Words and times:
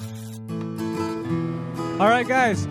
All 0.00 0.08
right, 2.08 2.26
guys. 2.26 2.66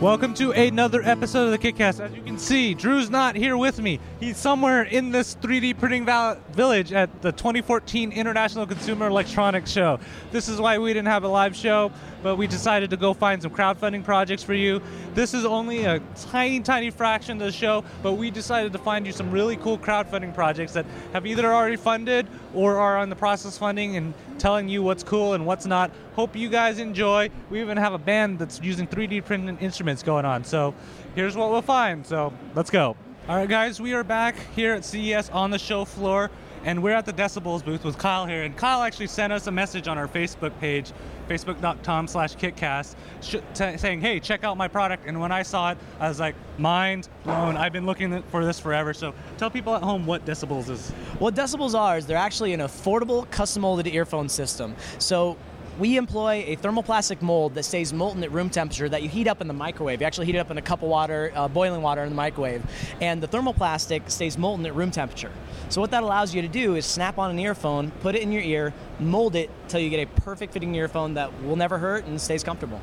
Welcome 0.00 0.34
to 0.34 0.50
another 0.50 1.00
episode 1.02 1.44
of 1.44 1.52
the 1.52 1.58
KickCast. 1.58 2.00
As 2.00 2.12
you 2.12 2.22
can 2.22 2.38
see, 2.38 2.74
Drew's 2.74 3.08
not 3.08 3.34
here 3.34 3.56
with 3.56 3.80
me. 3.80 4.00
He's 4.20 4.36
somewhere 4.36 4.82
in 4.82 5.10
this 5.10 5.36
3D 5.36 5.78
printing 5.78 6.04
val- 6.04 6.38
village 6.52 6.92
at 6.92 7.22
the 7.22 7.32
2014 7.32 8.12
International 8.12 8.66
Consumer 8.66 9.06
Electronics 9.06 9.70
Show. 9.70 10.00
This 10.32 10.48
is 10.48 10.60
why 10.60 10.76
we 10.76 10.92
didn't 10.92 11.06
have 11.06 11.24
a 11.24 11.28
live 11.28 11.56
show, 11.56 11.92
but 12.22 12.36
we 12.36 12.46
decided 12.46 12.90
to 12.90 12.96
go 12.98 13.14
find 13.14 13.40
some 13.40 13.52
crowdfunding 13.52 14.04
projects 14.04 14.42
for 14.42 14.54
you. 14.54 14.82
This 15.14 15.32
is 15.32 15.46
only 15.46 15.84
a 15.84 16.00
tiny, 16.30 16.60
tiny 16.60 16.90
fraction 16.90 17.40
of 17.40 17.46
the 17.46 17.52
show, 17.52 17.82
but 18.02 18.14
we 18.14 18.30
decided 18.30 18.72
to 18.72 18.78
find 18.78 19.06
you 19.06 19.12
some 19.12 19.30
really 19.30 19.56
cool 19.56 19.78
crowdfunding 19.78 20.34
projects 20.34 20.72
that 20.72 20.84
have 21.14 21.26
either 21.26 21.54
already 21.54 21.76
funded 21.76 22.26
or 22.54 22.76
are 22.76 22.98
on 22.98 23.08
the 23.08 23.16
process 23.16 23.56
funding 23.56 23.96
and 23.96 24.12
telling 24.38 24.68
you 24.68 24.82
what's 24.82 25.02
cool 25.02 25.32
and 25.32 25.46
what's 25.46 25.64
not. 25.64 25.90
Hope 26.16 26.34
you 26.34 26.48
guys 26.48 26.78
enjoy. 26.78 27.28
We 27.50 27.60
even 27.60 27.76
have 27.76 27.92
a 27.92 27.98
band 27.98 28.38
that's 28.38 28.58
using 28.62 28.86
3D 28.86 29.22
printed 29.26 29.60
instruments 29.60 30.02
going 30.02 30.24
on. 30.24 30.44
So 30.44 30.72
here's 31.14 31.36
what 31.36 31.50
we'll 31.50 31.60
find. 31.60 32.06
So 32.06 32.32
let's 32.54 32.70
go. 32.70 32.96
All 33.28 33.36
right, 33.36 33.46
guys, 33.46 33.82
we 33.82 33.92
are 33.92 34.02
back 34.02 34.34
here 34.54 34.72
at 34.72 34.82
CES 34.82 35.28
on 35.28 35.50
the 35.50 35.58
show 35.58 35.84
floor, 35.84 36.30
and 36.64 36.82
we're 36.82 36.94
at 36.94 37.04
the 37.04 37.12
Decibullz 37.12 37.62
booth 37.62 37.84
with 37.84 37.98
Kyle 37.98 38.24
here. 38.24 38.44
And 38.44 38.56
Kyle 38.56 38.82
actually 38.82 39.08
sent 39.08 39.30
us 39.30 39.46
a 39.46 39.50
message 39.50 39.88
on 39.88 39.98
our 39.98 40.08
Facebook 40.08 40.58
page, 40.58 40.90
facebook.com 41.28 42.08
slash 42.08 42.34
kickcast, 42.34 42.94
sh- 43.20 43.36
t- 43.52 43.76
saying, 43.76 44.00
hey, 44.00 44.18
check 44.18 44.42
out 44.42 44.56
my 44.56 44.68
product. 44.68 45.06
And 45.06 45.20
when 45.20 45.32
I 45.32 45.42
saw 45.42 45.72
it, 45.72 45.78
I 46.00 46.08
was 46.08 46.18
like, 46.18 46.34
mind 46.56 47.10
blown. 47.24 47.58
I've 47.58 47.74
been 47.74 47.84
looking 47.84 48.22
for 48.30 48.42
this 48.42 48.58
forever. 48.58 48.94
So 48.94 49.12
tell 49.36 49.50
people 49.50 49.74
at 49.74 49.82
home 49.82 50.06
what 50.06 50.24
Decibullz 50.24 50.70
is. 50.70 50.90
What 51.18 51.34
Decibullz 51.34 51.78
are 51.78 51.98
is 51.98 52.06
they're 52.06 52.16
actually 52.16 52.54
an 52.54 52.60
affordable 52.60 53.30
custom 53.30 53.62
molded 53.62 53.88
earphone 53.88 54.30
system. 54.30 54.76
So 54.98 55.36
we 55.78 55.96
employ 55.98 56.44
a 56.46 56.56
thermoplastic 56.56 57.20
mold 57.20 57.54
that 57.54 57.64
stays 57.64 57.92
molten 57.92 58.24
at 58.24 58.32
room 58.32 58.48
temperature 58.48 58.88
that 58.88 59.02
you 59.02 59.08
heat 59.08 59.28
up 59.28 59.40
in 59.40 59.48
the 59.48 59.54
microwave. 59.54 60.00
You 60.00 60.06
actually 60.06 60.26
heat 60.26 60.36
it 60.36 60.38
up 60.38 60.50
in 60.50 60.56
a 60.56 60.62
cup 60.62 60.82
of 60.82 60.88
water, 60.88 61.32
uh, 61.34 61.48
boiling 61.48 61.82
water 61.82 62.02
in 62.02 62.08
the 62.08 62.14
microwave. 62.14 62.62
And 63.00 63.22
the 63.22 63.28
thermoplastic 63.28 64.10
stays 64.10 64.38
molten 64.38 64.64
at 64.64 64.74
room 64.74 64.90
temperature. 64.90 65.30
So 65.68 65.80
what 65.80 65.90
that 65.90 66.02
allows 66.02 66.34
you 66.34 66.40
to 66.42 66.48
do 66.48 66.76
is 66.76 66.86
snap 66.86 67.18
on 67.18 67.30
an 67.30 67.38
earphone, 67.38 67.90
put 68.00 68.14
it 68.14 68.22
in 68.22 68.32
your 68.32 68.42
ear, 68.42 68.72
mold 68.98 69.36
it 69.36 69.50
till 69.68 69.80
you 69.80 69.90
get 69.90 70.08
a 70.08 70.20
perfect 70.20 70.52
fitting 70.52 70.74
earphone 70.74 71.14
that 71.14 71.42
will 71.42 71.56
never 71.56 71.78
hurt 71.78 72.06
and 72.06 72.20
stays 72.20 72.42
comfortable. 72.42 72.80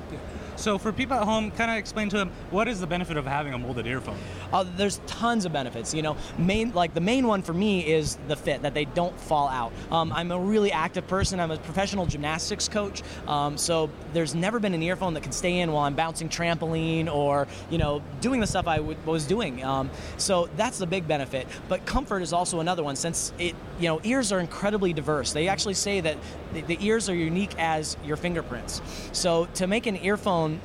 So 0.56 0.78
for 0.78 0.92
people 0.92 1.18
at 1.18 1.23
home, 1.23 1.52
kind 1.52 1.72
of 1.72 1.78
explain 1.78 2.09
to 2.09 2.18
them 2.18 2.32
what 2.52 2.68
is 2.68 2.80
the 2.80 2.88
benefit 2.88 3.18
of 3.18 3.26
having 3.26 3.54
a 3.54 3.58
molded 3.58 3.88
earphone? 3.88 4.18
Uh, 4.52 4.66
there's 4.78 5.00
tons 5.08 5.45
of 5.45 5.54
benefits. 5.54 5.94
You 5.94 6.02
know, 6.02 6.18
main 6.38 6.73
like 6.73 6.94
the 6.94 7.02
main 7.02 7.28
one 7.28 7.42
for 7.42 7.54
me 7.54 7.86
is 7.86 8.18
the 8.28 8.36
fit 8.36 8.62
that 8.62 8.73
they 8.73 8.86
don't 8.86 9.20
fall 9.20 9.50
out. 9.50 9.72
Um, 9.92 10.12
I'm 10.14 10.32
a 10.32 10.40
really 10.40 10.72
active 10.72 11.08
person. 11.08 11.40
I'm 11.40 11.52
a 11.52 11.58
professional 11.58 12.06
gymnastics 12.06 12.68
coach, 12.68 13.02
um, 13.28 13.58
so 13.58 13.90
there's 14.14 14.36
never 14.36 14.60
been 14.60 14.73
an 14.73 14.84
earphone 14.84 15.14
that 15.16 15.23
can 15.23 15.32
stay 15.32 15.60
in 15.60 15.72
while 15.72 15.84
I'm 15.84 15.95
bouncing 15.95 16.30
trampoline 16.30 17.12
or 17.14 17.48
you 17.70 17.78
know 17.78 18.02
doing 18.22 18.40
the 18.40 18.48
stuff 18.48 18.67
I 18.67 18.78
w- 18.78 18.98
was 19.06 19.26
doing. 19.26 19.64
Um, 19.64 19.90
so 20.17 20.50
that's 20.56 20.78
the 20.78 20.88
big 20.88 21.08
benefit. 21.08 21.48
But 21.67 21.86
comfort 21.86 22.22
is 22.22 22.34
also 22.34 22.60
another 22.60 22.84
one 22.84 22.95
since 22.95 23.34
it 23.40 23.56
you 23.80 23.88
know 23.88 24.00
ears 24.04 24.32
are 24.32 24.40
incredibly 24.40 24.94
diverse. 24.94 25.34
They 25.34 25.48
actually 25.48 25.73
say 25.73 26.02
that 26.02 26.17
the, 26.54 26.62
the 26.62 26.78
ears 26.86 27.09
are 27.09 27.16
unique 27.16 27.54
as 27.58 27.98
your 28.06 28.18
fingerprints. 28.18 28.82
So 29.12 29.48
to 29.56 29.68
make 29.68 29.88
an 29.88 29.98
earphone 29.98 30.62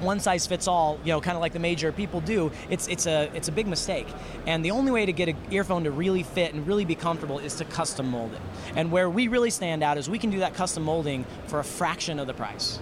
one 0.00 0.20
size 0.20 0.46
fits 0.46 0.68
all, 0.68 0.98
you 1.04 1.12
know, 1.12 1.20
kind 1.20 1.36
of 1.36 1.40
like 1.40 1.52
the 1.52 1.58
major 1.58 1.92
people 1.92 2.20
do, 2.20 2.50
it's 2.70 2.88
it's 2.88 3.06
a 3.06 3.30
it's 3.34 3.48
a 3.48 3.52
big 3.52 3.66
mistake. 3.66 4.06
And 4.46 4.64
the 4.64 4.70
only 4.70 4.92
way 4.92 5.06
to 5.06 5.12
get 5.12 5.28
an 5.28 5.36
earphone 5.50 5.84
to 5.84 5.90
really 5.90 6.22
fit 6.22 6.54
and 6.54 6.66
really 6.66 6.84
be 6.84 6.94
comfortable 6.94 7.38
is 7.38 7.54
to 7.56 7.64
custom 7.64 8.08
mold 8.10 8.32
it. 8.32 8.40
And 8.76 8.90
where 8.90 9.10
we 9.10 9.28
really 9.28 9.50
stand 9.50 9.82
out 9.82 9.98
is 9.98 10.08
we 10.08 10.18
can 10.18 10.30
do 10.30 10.38
that 10.40 10.54
custom 10.54 10.82
molding 10.84 11.24
for 11.46 11.58
a 11.58 11.64
fraction 11.64 12.18
of 12.18 12.26
the 12.26 12.34
price. 12.34 12.78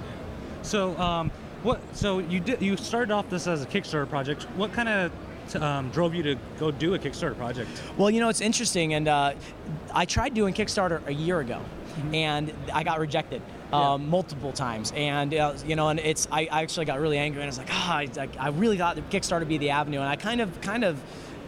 So, 0.62 0.98
um, 0.98 1.30
what? 1.62 1.80
So 1.96 2.18
you 2.18 2.40
did. 2.40 2.60
You 2.60 2.76
started 2.76 3.12
off 3.12 3.28
this 3.30 3.46
as 3.46 3.62
a 3.62 3.66
Kickstarter 3.66 4.08
project. 4.08 4.44
What 4.56 4.72
kind 4.72 4.88
of 4.88 5.62
um, 5.62 5.90
drove 5.90 6.14
you 6.14 6.22
to 6.22 6.36
go 6.58 6.70
do 6.70 6.94
a 6.94 6.98
Kickstarter 6.98 7.36
project? 7.36 7.70
Well, 7.96 8.10
you 8.10 8.20
know, 8.20 8.28
it's 8.28 8.40
interesting, 8.40 8.94
and 8.94 9.08
uh, 9.08 9.34
I 9.92 10.04
tried 10.04 10.34
doing 10.34 10.54
Kickstarter 10.54 11.06
a 11.06 11.14
year 11.14 11.40
ago, 11.40 11.60
and 12.12 12.52
I 12.72 12.82
got 12.82 13.00
rejected. 13.00 13.42
Um, 13.72 14.08
multiple 14.08 14.52
times, 14.52 14.92
and 14.94 15.34
uh, 15.34 15.54
you 15.66 15.74
know, 15.74 15.88
and 15.88 15.98
it's 15.98 16.28
I, 16.30 16.42
I 16.52 16.62
actually 16.62 16.86
got 16.86 17.00
really 17.00 17.18
angry, 17.18 17.42
and 17.42 17.46
I 17.46 17.48
was 17.48 17.58
like, 17.58 17.68
ah, 17.68 17.96
I, 17.96 18.28
I 18.38 18.48
really 18.50 18.78
thought 18.78 18.96
Kickstarter 19.10 19.40
would 19.40 19.48
be 19.48 19.58
the 19.58 19.70
avenue, 19.70 19.98
and 19.98 20.08
I 20.08 20.14
kind 20.14 20.40
of, 20.40 20.60
kind 20.60 20.84
of, 20.84 21.02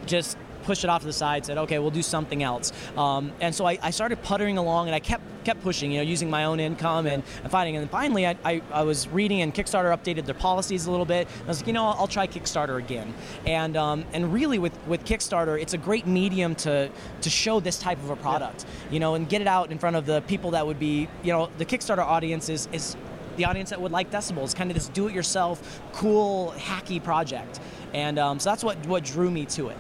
just 0.05 0.37
pushed 0.65 0.83
it 0.83 0.91
off 0.91 1.03
to 1.03 1.07
the 1.07 1.13
side, 1.13 1.47
said, 1.47 1.59
okay, 1.59 1.79
we'll 1.79 1.93
do 1.93 2.03
something 2.03 2.43
else, 2.43 2.73
um, 2.97 3.31
and 3.41 3.55
so 3.55 3.67
I, 3.67 3.79
I 3.81 3.91
started 3.91 4.21
puttering 4.21 4.59
along, 4.59 4.89
and 4.89 4.97
I 4.97 4.99
kept 4.99 5.23
kept 5.49 5.63
pushing, 5.63 5.91
you 5.93 5.97
know, 5.97 6.03
using 6.03 6.29
my 6.29 6.45
own 6.45 6.61
income 6.61 7.07
and, 7.07 7.23
and 7.43 7.51
fighting, 7.51 7.75
and 7.75 7.83
then 7.83 7.89
finally, 7.89 8.27
I, 8.27 8.37
I, 8.45 8.61
I 8.71 8.83
was 8.83 9.09
reading, 9.09 9.41
and 9.41 9.55
Kickstarter 9.55 9.91
updated 9.97 10.27
their 10.27 10.35
policies 10.35 10.87
a 10.87 10.91
little 10.91 11.07
bit. 11.07 11.27
And 11.27 11.45
I 11.45 11.49
was 11.49 11.61
like, 11.61 11.69
you 11.69 11.73
know, 11.73 11.87
I'll, 11.87 12.01
I'll 12.01 12.07
try 12.19 12.27
Kickstarter 12.27 12.79
again, 12.79 13.15
and 13.47 13.75
um, 13.75 14.05
and 14.13 14.31
really 14.31 14.59
with 14.59 14.77
with 14.87 15.07
Kickstarter, 15.07 15.59
it's 15.59 15.73
a 15.73 15.79
great 15.79 16.07
medium 16.07 16.55
to 16.57 16.91
to 17.23 17.31
show 17.31 17.61
this 17.61 17.79
type 17.79 17.99
of 18.05 18.11
a 18.11 18.17
product, 18.17 18.67
you 18.91 19.01
know, 19.01 19.15
and 19.15 19.27
get 19.27 19.41
it 19.41 19.47
out 19.47 19.73
in 19.73 19.79
front 19.79 19.97
of 19.97 20.05
the 20.05 20.21
people 20.33 20.51
that 20.51 20.67
would 20.67 20.79
be, 20.79 21.09
you 21.23 21.33
know, 21.33 21.49
the 21.57 21.65
Kickstarter 21.65 22.05
audience 22.05 22.51
is 22.51 22.69
is 22.73 22.95
the 23.39 23.47
audience 23.47 23.71
that 23.71 23.81
would 23.81 23.93
like 23.93 24.11
Decibullz, 24.11 24.55
kind 24.55 24.71
of 24.71 24.75
this 24.75 24.89
do-it-yourself, 24.89 25.81
cool, 25.93 26.53
hacky 26.59 27.03
project, 27.03 27.61
and 27.95 28.19
um, 28.19 28.39
so 28.39 28.51
that's 28.51 28.63
what 28.63 28.77
what 28.87 29.03
drew 29.03 29.31
me 29.31 29.47
to 29.47 29.71
it. 29.71 29.79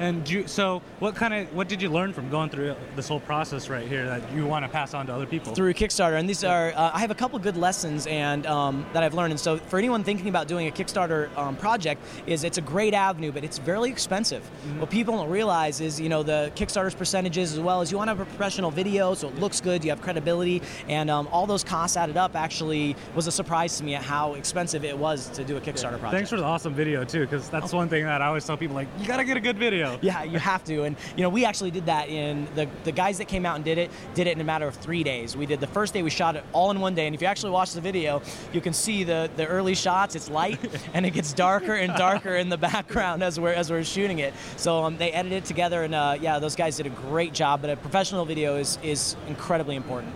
And 0.00 0.26
you, 0.30 0.46
so, 0.48 0.80
what 0.98 1.14
kind 1.14 1.34
of 1.34 1.54
what 1.54 1.68
did 1.68 1.82
you 1.82 1.90
learn 1.90 2.14
from 2.14 2.30
going 2.30 2.48
through 2.48 2.74
this 2.96 3.06
whole 3.06 3.20
process 3.20 3.68
right 3.68 3.86
here 3.86 4.06
that 4.06 4.32
you 4.32 4.46
want 4.46 4.64
to 4.64 4.68
pass 4.70 4.94
on 4.94 5.06
to 5.06 5.14
other 5.14 5.26
people? 5.26 5.54
through 5.54 5.74
Kickstarter, 5.74 6.18
and 6.18 6.26
these 6.26 6.42
are 6.42 6.72
uh, 6.74 6.90
I 6.94 7.00
have 7.00 7.10
a 7.10 7.14
couple 7.14 7.38
good 7.38 7.58
lessons 7.58 8.06
and 8.06 8.46
um, 8.46 8.86
that 8.94 9.02
I've 9.02 9.12
learned. 9.12 9.32
And 9.32 9.40
so 9.40 9.58
for 9.58 9.78
anyone 9.78 10.02
thinking 10.02 10.28
about 10.28 10.48
doing 10.48 10.68
a 10.68 10.70
Kickstarter 10.70 11.28
um, 11.36 11.54
project, 11.54 12.02
is 12.26 12.44
it's 12.44 12.56
a 12.56 12.62
great 12.62 12.94
avenue, 12.94 13.30
but 13.30 13.44
it's 13.44 13.58
very 13.58 13.90
expensive. 13.90 14.42
What 14.78 14.88
people 14.88 15.18
don't 15.18 15.28
realize 15.28 15.82
is 15.82 16.00
you 16.00 16.08
know 16.08 16.22
the 16.22 16.50
Kickstarter's 16.56 16.94
percentages 16.94 17.52
as 17.52 17.60
well 17.60 17.82
as 17.82 17.92
you 17.92 17.98
want 17.98 18.08
to 18.08 18.16
have 18.16 18.20
a 18.20 18.24
professional 18.24 18.70
video, 18.70 19.12
so 19.12 19.28
it 19.28 19.38
looks 19.38 19.60
good, 19.60 19.84
you 19.84 19.90
have 19.90 20.00
credibility, 20.00 20.62
and 20.88 21.10
um, 21.10 21.28
all 21.30 21.46
those 21.46 21.62
costs 21.62 21.98
added 21.98 22.16
up 22.16 22.34
actually 22.36 22.96
was 23.14 23.26
a 23.26 23.32
surprise 23.32 23.76
to 23.76 23.84
me 23.84 23.96
at 23.96 24.02
how 24.02 24.32
expensive 24.32 24.82
it 24.82 24.96
was 24.96 25.28
to 25.28 25.44
do 25.44 25.58
a 25.58 25.60
Kickstarter 25.60 25.98
project. 25.98 26.12
Thanks 26.12 26.30
for 26.30 26.38
the 26.38 26.44
awesome 26.44 26.72
video 26.72 27.04
too, 27.04 27.20
because 27.20 27.50
that's 27.50 27.74
one 27.74 27.90
thing 27.90 28.04
that 28.04 28.22
I 28.22 28.28
always 28.28 28.46
tell 28.46 28.56
people 28.56 28.76
like 28.76 28.88
you 28.98 29.06
gotta 29.06 29.24
get 29.24 29.36
a 29.36 29.40
good 29.40 29.58
video. 29.58 29.89
Yeah, 30.00 30.22
you 30.24 30.38
have 30.38 30.64
to. 30.64 30.84
And 30.84 30.96
you 31.16 31.22
know, 31.22 31.28
we 31.28 31.44
actually 31.44 31.70
did 31.70 31.86
that 31.86 32.08
in 32.08 32.46
the 32.54 32.68
the 32.84 32.92
guys 32.92 33.18
that 33.18 33.28
came 33.28 33.46
out 33.46 33.56
and 33.56 33.64
did 33.64 33.78
it 33.78 33.90
did 34.14 34.26
it 34.26 34.32
in 34.32 34.40
a 34.40 34.44
matter 34.44 34.66
of 34.66 34.74
three 34.76 35.02
days. 35.02 35.36
We 35.36 35.46
did 35.46 35.60
the 35.60 35.66
first 35.66 35.94
day 35.94 36.02
we 36.02 36.10
shot 36.10 36.36
it 36.36 36.44
all 36.52 36.70
in 36.70 36.80
one 36.80 36.94
day, 36.94 37.06
and 37.06 37.14
if 37.14 37.20
you 37.20 37.26
actually 37.26 37.52
watch 37.52 37.72
the 37.72 37.80
video, 37.80 38.22
you 38.52 38.60
can 38.60 38.72
see 38.72 39.04
the 39.04 39.30
the 39.36 39.46
early 39.46 39.74
shots. 39.74 40.14
It's 40.14 40.30
light, 40.30 40.58
and 40.94 41.06
it 41.06 41.10
gets 41.10 41.32
darker 41.32 41.74
and 41.74 41.94
darker 41.94 42.36
in 42.36 42.48
the 42.48 42.58
background 42.58 43.22
as 43.22 43.38
we're 43.38 43.52
as 43.52 43.70
we're 43.70 43.84
shooting 43.84 44.18
it. 44.18 44.34
So 44.56 44.84
um, 44.84 44.96
they 44.96 45.12
edited 45.12 45.38
it 45.38 45.44
together, 45.44 45.82
and 45.82 45.94
uh, 45.94 46.16
yeah, 46.20 46.38
those 46.38 46.56
guys 46.56 46.76
did 46.76 46.86
a 46.86 46.90
great 46.90 47.32
job. 47.32 47.60
But 47.60 47.70
a 47.70 47.76
professional 47.76 48.24
video 48.24 48.56
is 48.56 48.78
is 48.82 49.16
incredibly 49.28 49.76
important. 49.76 50.14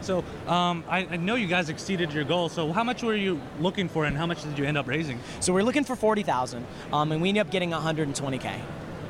So, 0.00 0.24
um, 0.46 0.84
I, 0.88 1.00
I 1.00 1.16
know 1.16 1.34
you 1.34 1.46
guys 1.46 1.68
exceeded 1.68 2.12
your 2.12 2.24
goal. 2.24 2.48
So, 2.48 2.72
how 2.72 2.84
much 2.84 3.02
were 3.02 3.14
you 3.14 3.40
looking 3.60 3.88
for, 3.88 4.04
and 4.06 4.16
how 4.16 4.26
much 4.26 4.42
did 4.42 4.58
you 4.58 4.64
end 4.64 4.78
up 4.78 4.86
raising? 4.86 5.18
So 5.40 5.52
we're 5.52 5.62
looking 5.62 5.84
for 5.84 5.96
forty 5.96 6.22
thousand, 6.22 6.66
um, 6.92 7.12
and 7.12 7.20
we 7.20 7.28
ended 7.28 7.42
up 7.42 7.50
getting 7.50 7.72
120k. 7.72 8.58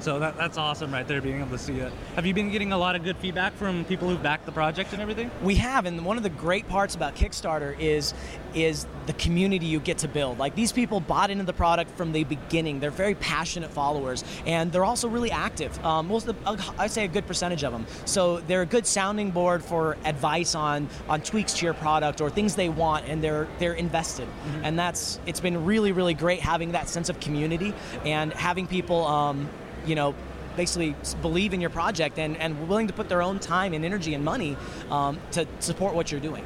So 0.01 0.19
that, 0.19 0.37
that's 0.37 0.57
awesome 0.57 0.93
right 0.93 1.07
there, 1.07 1.21
being 1.21 1.41
able 1.41 1.51
to 1.51 1.59
see 1.59 1.79
it. 1.79 1.93
Have 2.15 2.25
you 2.25 2.35
been 2.35 2.51
getting 2.51 2.73
a 2.73 2.79
lot 2.79 2.97
of 2.97 3.03
good 3.03 3.17
feedback 3.17 3.55
from 3.55 3.85
people 3.85 4.09
who've 4.09 4.23
backed 4.23 4.47
the 4.47 4.53
project 4.53 4.93
and 4.93 5.03
everything? 5.03 5.31
We 5.43 5.57
have, 5.57 5.87
and 5.87 6.05
one 6.05 6.17
of 6.17 6.23
the 6.23 6.31
great 6.31 6.69
parts 6.69 6.95
about 6.95 7.17
Kickstarter 7.17 7.79
is 7.79 8.15
is 8.55 8.87
the 9.07 9.13
community 9.13 9.67
you 9.67 9.79
get 9.79 9.99
to 9.99 10.09
build. 10.09 10.39
Like 10.39 10.55
these 10.55 10.73
people 10.73 11.01
bought 11.01 11.31
into 11.31 11.45
the 11.45 11.53
product 11.53 11.91
from 11.99 12.13
the 12.13 12.25
beginning. 12.25 12.81
They're 12.81 12.91
very 12.91 13.15
passionate 13.15 13.71
followers, 13.71 14.25
and 14.47 14.73
they're 14.73 14.85
also 14.85 15.09
really 15.09 15.31
active. 15.31 15.85
Um, 15.85 16.09
most 16.09 16.27
of 16.27 16.43
the, 16.45 16.73
I 16.79 16.87
say 16.87 17.05
a 17.05 17.09
good 17.09 17.27
percentage 17.27 17.63
of 17.63 17.73
them. 17.73 17.87
So 18.07 18.39
they're 18.41 18.63
a 18.63 18.67
good 18.67 18.87
sounding 18.87 19.31
board 19.31 19.63
for 19.63 19.97
advice 20.05 20.55
on 20.55 20.89
on 21.09 21.21
tweaks 21.21 21.53
to 21.55 21.65
your 21.65 21.75
product 21.75 22.21
or 22.21 22.31
things 22.31 22.55
they 22.55 22.69
want, 22.69 23.07
and 23.07 23.23
they're 23.23 23.49
they're 23.59 23.75
invested. 23.75 24.29
And 24.63 24.79
that's 24.79 25.21
it's 25.27 25.41
been 25.41 25.65
really 25.65 25.93
really 25.93 26.15
great 26.15 26.41
having 26.41 26.73
that 26.73 26.89
sense 26.89 27.09
of 27.09 27.21
community 27.21 27.75
and 28.05 28.33
having 28.33 28.67
people, 28.67 29.07
um, 29.07 29.49
you 29.89 29.95
know 29.95 30.15
basically 30.57 30.95
believe 31.23 31.55
in 31.55 31.61
your 31.61 31.71
project 31.71 32.19
and, 32.19 32.37
and 32.37 32.69
willing 32.69 32.89
to 32.89 32.93
put 32.93 33.09
their 33.09 33.23
own 33.23 33.39
time 33.39 33.73
and 33.73 33.85
energy 33.85 34.15
and 34.15 34.25
money 34.25 34.57
um, 34.91 35.17
to 35.31 35.47
support 35.61 35.95
what 35.95 36.11
you're 36.11 36.21
doing. 36.21 36.45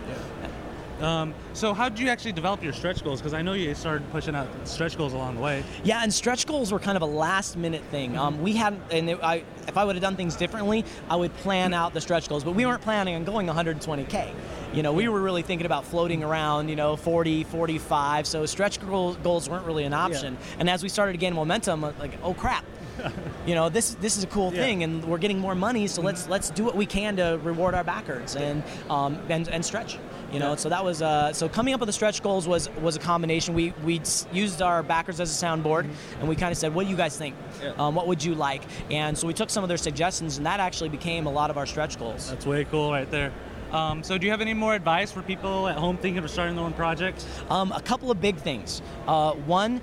Um, 1.01 1.35
so, 1.53 1.75
how 1.75 1.89
did 1.89 1.99
you 1.99 2.09
actually 2.09 2.33
develop 2.33 2.63
your 2.63 2.73
stretch 2.73 3.03
goals? 3.03 3.21
Because 3.21 3.35
I 3.35 3.43
know 3.43 3.55
you 3.55 3.75
started 3.75 4.09
pushing 4.13 4.37
out 4.37 4.47
stretch 4.65 4.97
goals 4.97 5.15
along 5.15 5.35
the 5.35 5.41
way. 5.41 5.65
Yeah, 5.83 6.03
and 6.03 6.15
stretch 6.15 6.47
goals 6.47 6.71
were 6.71 6.79
kind 6.79 6.97
of 6.97 7.03
a 7.03 7.07
last 7.07 7.57
minute 7.57 7.83
thing. 7.91 8.17
Um, 8.17 8.41
we 8.41 8.53
had, 8.53 8.79
and 8.93 9.11
it, 9.11 9.19
I, 9.21 9.43
if 9.67 9.77
I 9.77 9.85
would 9.85 9.97
have 9.97 10.03
done 10.03 10.15
things 10.15 10.37
differently, 10.37 10.85
I 11.11 11.17
would 11.17 11.35
plan 11.39 11.75
out 11.75 11.93
the 11.93 12.01
stretch 12.01 12.29
goals. 12.29 12.45
But 12.45 12.53
we 12.53 12.65
weren't 12.65 12.83
planning 12.83 13.17
on 13.17 13.25
going 13.25 13.49
120k. 13.49 14.33
You 14.73 14.83
know, 14.85 14.93
we 14.93 15.09
were 15.09 15.21
really 15.21 15.43
thinking 15.43 15.67
about 15.67 15.85
floating 15.85 16.23
around, 16.23 16.69
you 16.69 16.77
know, 16.77 16.95
40, 16.95 17.45
45. 17.45 18.27
So 18.27 18.47
stretch 18.47 18.81
goals 18.81 19.49
weren't 19.49 19.67
really 19.67 19.85
an 19.85 19.93
option. 19.93 20.39
And 20.61 20.71
as 20.71 20.85
we 20.85 20.89
started 20.89 21.13
to 21.13 21.19
gain 21.19 21.35
momentum, 21.35 21.83
uh, 21.83 21.93
like, 21.99 22.13
oh 22.23 22.33
crap, 22.33 22.65
you 23.47 23.55
know, 23.55 23.69
this 23.69 23.95
this 24.01 24.17
is 24.17 24.25
a 24.25 24.27
cool 24.27 24.53
Yeah. 24.53 24.63
thing, 24.63 24.83
and 24.83 25.05
we're 25.05 25.19
getting 25.19 25.39
more 25.39 25.55
money, 25.55 25.87
so 25.87 26.03
let's 26.03 26.29
let's 26.29 26.51
do 26.51 26.65
what 26.65 26.77
we 26.77 26.87
can 26.87 27.17
to 27.17 27.39
reward 27.43 27.75
our 27.75 27.85
backers 27.85 28.37
and 28.37 28.63
um, 28.91 29.19
and, 29.29 29.49
and 29.49 29.65
stretch. 29.65 29.99
You 30.33 30.39
know, 30.39 30.51
Yeah. 30.51 30.57
so 30.57 30.69
that 30.71 30.83
was 30.85 31.03
uh, 31.03 31.33
so 31.33 31.49
coming 31.49 31.75
up 31.75 31.81
with 31.81 31.89
the 31.89 31.93
stretch 31.93 32.23
goals 32.23 32.49
was 32.49 32.69
was 32.81 32.97
a 32.97 33.01
combination. 33.01 33.55
We 33.55 33.73
we 33.85 34.01
used 34.33 34.63
our 34.63 34.83
backers 34.83 35.21
as 35.21 35.31
a 35.43 35.47
soundboard, 35.47 35.89
and 36.21 36.29
we 36.29 36.37
kind 36.37 36.53
of 36.53 36.59
said, 36.59 36.75
"What 36.75 36.85
do 36.85 36.91
you 36.91 36.97
guys 36.97 37.17
think? 37.17 37.35
Yeah. 37.63 37.73
Um, 37.79 37.95
what 37.95 38.07
would 38.07 38.23
you 38.25 38.35
like?" 38.35 38.63
And 38.91 39.17
so 39.17 39.27
we 39.27 39.35
took 39.35 39.51
some 39.51 39.63
of 39.65 39.69
their 39.69 39.77
suggestions, 39.79 40.37
and 40.39 40.47
that 40.47 40.61
actually 40.61 40.89
became 40.89 41.27
a 41.27 41.31
lot 41.33 41.51
of 41.51 41.59
our 41.59 41.67
stretch 41.67 41.99
goals. 41.99 42.31
That's 42.31 42.47
way 42.47 42.65
cool 42.65 42.91
right 42.91 43.11
there. 43.11 43.33
Um, 43.73 44.03
so, 44.03 44.19
do 44.19 44.27
you 44.27 44.31
have 44.33 44.43
any 44.43 44.53
more 44.53 44.75
advice 44.75 45.11
for 45.11 45.23
people 45.23 45.67
at 45.67 45.79
home 45.79 45.97
thinking 45.97 46.23
of 46.23 46.31
starting 46.31 46.57
their 46.57 46.65
own 46.65 46.75
project? 46.75 47.25
Um, 47.49 47.73
a 47.73 47.81
couple 47.81 48.11
of 48.11 48.21
big 48.21 48.37
things. 48.37 48.83
Uh, 49.07 49.33
one, 49.33 49.81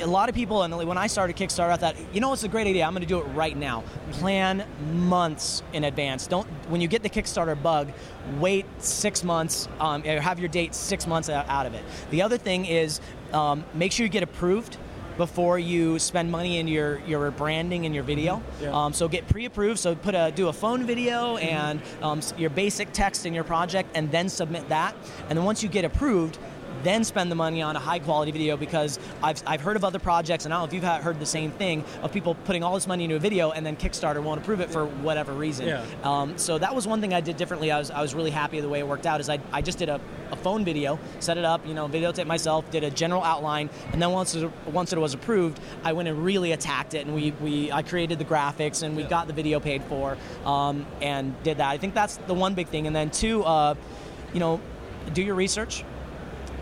a 0.00 0.06
lot 0.06 0.28
of 0.28 0.34
people, 0.34 0.62
and 0.62 0.74
when 0.86 0.98
I 0.98 1.06
started 1.06 1.36
Kickstarter, 1.36 1.70
I 1.70 1.76
thought, 1.76 1.96
you 2.12 2.20
know, 2.20 2.32
it's 2.32 2.44
a 2.44 2.48
great 2.48 2.66
idea. 2.66 2.84
I'm 2.84 2.92
going 2.92 3.02
to 3.02 3.08
do 3.08 3.20
it 3.20 3.24
right 3.34 3.56
now. 3.56 3.84
Plan 4.12 4.64
months 4.92 5.62
in 5.72 5.84
advance. 5.84 6.26
Don't 6.26 6.46
when 6.68 6.80
you 6.80 6.88
get 6.88 7.02
the 7.02 7.10
Kickstarter 7.10 7.60
bug, 7.60 7.92
wait 8.38 8.66
six 8.78 9.22
months. 9.24 9.68
Um, 9.80 10.02
or 10.04 10.20
have 10.20 10.38
your 10.38 10.48
date 10.48 10.74
six 10.74 11.06
months 11.06 11.28
out 11.28 11.66
of 11.66 11.74
it. 11.74 11.84
The 12.10 12.22
other 12.22 12.38
thing 12.38 12.66
is 12.66 13.00
um, 13.32 13.64
make 13.74 13.92
sure 13.92 14.04
you 14.04 14.10
get 14.10 14.22
approved 14.22 14.76
before 15.16 15.60
you 15.60 15.98
spend 15.98 16.30
money 16.30 16.58
in 16.58 16.66
your, 16.66 16.98
your 17.06 17.30
branding 17.30 17.86
and 17.86 17.94
your 17.94 18.02
video. 18.02 18.42
Yeah. 18.60 18.72
Um, 18.72 18.92
so 18.92 19.08
get 19.08 19.28
pre-approved. 19.28 19.78
So 19.78 19.94
put 19.94 20.14
a 20.14 20.32
do 20.34 20.48
a 20.48 20.52
phone 20.52 20.86
video 20.86 21.36
and 21.36 21.80
um, 22.02 22.20
your 22.36 22.50
basic 22.50 22.92
text 22.92 23.24
in 23.24 23.32
your 23.32 23.44
project, 23.44 23.90
and 23.94 24.10
then 24.10 24.28
submit 24.28 24.68
that. 24.70 24.96
And 25.28 25.38
then 25.38 25.44
once 25.44 25.62
you 25.62 25.68
get 25.68 25.84
approved, 25.84 26.38
then 26.84 27.04
spend 27.04 27.30
the 27.30 27.34
money 27.36 27.62
on 27.62 27.76
a 27.76 27.78
high 27.78 27.98
quality 27.98 28.30
video 28.32 28.56
because 28.56 28.98
I've, 29.22 29.42
I've 29.46 29.60
heard 29.60 29.76
of 29.76 29.84
other 29.84 29.98
projects, 29.98 30.44
and 30.44 30.52
I 30.52 30.56
don't 30.58 30.62
know 30.62 30.76
if 30.76 30.82
you've 30.82 31.02
heard 31.02 31.18
the 31.18 31.26
same 31.26 31.50
thing 31.50 31.84
of 32.02 32.12
people 32.12 32.34
putting 32.44 32.62
all 32.62 32.74
this 32.74 32.86
money 32.86 33.04
into 33.04 33.16
a 33.16 33.18
video 33.18 33.50
and 33.50 33.64
then 33.64 33.76
Kickstarter 33.76 34.22
won't 34.22 34.40
approve 34.40 34.60
it 34.60 34.70
for 34.70 34.86
whatever 34.86 35.32
reason. 35.32 35.66
Yeah. 35.66 35.84
Um, 36.02 36.38
so 36.38 36.58
that 36.58 36.74
was 36.74 36.86
one 36.86 37.00
thing 37.00 37.14
I 37.14 37.20
did 37.20 37.36
differently. 37.36 37.70
I 37.70 37.78
was, 37.78 37.90
I 37.90 38.02
was 38.02 38.14
really 38.14 38.30
happy 38.30 38.60
the 38.60 38.68
way 38.68 38.80
it 38.80 38.86
worked 38.86 39.06
out. 39.06 39.20
Is 39.20 39.28
I, 39.28 39.38
I 39.52 39.62
just 39.62 39.78
did 39.78 39.88
a, 39.88 40.00
a 40.30 40.36
phone 40.36 40.64
video, 40.64 40.98
set 41.20 41.38
it 41.38 41.44
up, 41.44 41.66
you 41.66 41.74
know, 41.74 41.88
videotaped 41.88 42.26
myself, 42.26 42.70
did 42.70 42.84
a 42.84 42.90
general 42.90 43.22
outline, 43.22 43.70
and 43.92 44.00
then 44.00 44.10
once 44.10 44.34
it, 44.34 44.50
once 44.66 44.92
it 44.92 44.98
was 44.98 45.14
approved, 45.14 45.60
I 45.82 45.92
went 45.92 46.08
and 46.08 46.24
really 46.24 46.52
attacked 46.52 46.94
it, 46.94 47.06
and 47.06 47.14
we, 47.14 47.32
we 47.40 47.72
I 47.72 47.82
created 47.82 48.18
the 48.18 48.24
graphics 48.24 48.82
and 48.82 48.96
we 48.96 49.04
got 49.04 49.26
the 49.26 49.32
video 49.32 49.60
paid 49.60 49.82
for, 49.84 50.16
um, 50.44 50.86
and 51.00 51.40
did 51.42 51.58
that. 51.58 51.70
I 51.70 51.78
think 51.78 51.94
that's 51.94 52.16
the 52.18 52.34
one 52.34 52.54
big 52.54 52.68
thing, 52.68 52.86
and 52.86 52.94
then 52.94 53.10
two, 53.10 53.42
uh, 53.44 53.74
you 54.32 54.40
know, 54.40 54.60
do 55.12 55.22
your 55.22 55.34
research 55.34 55.84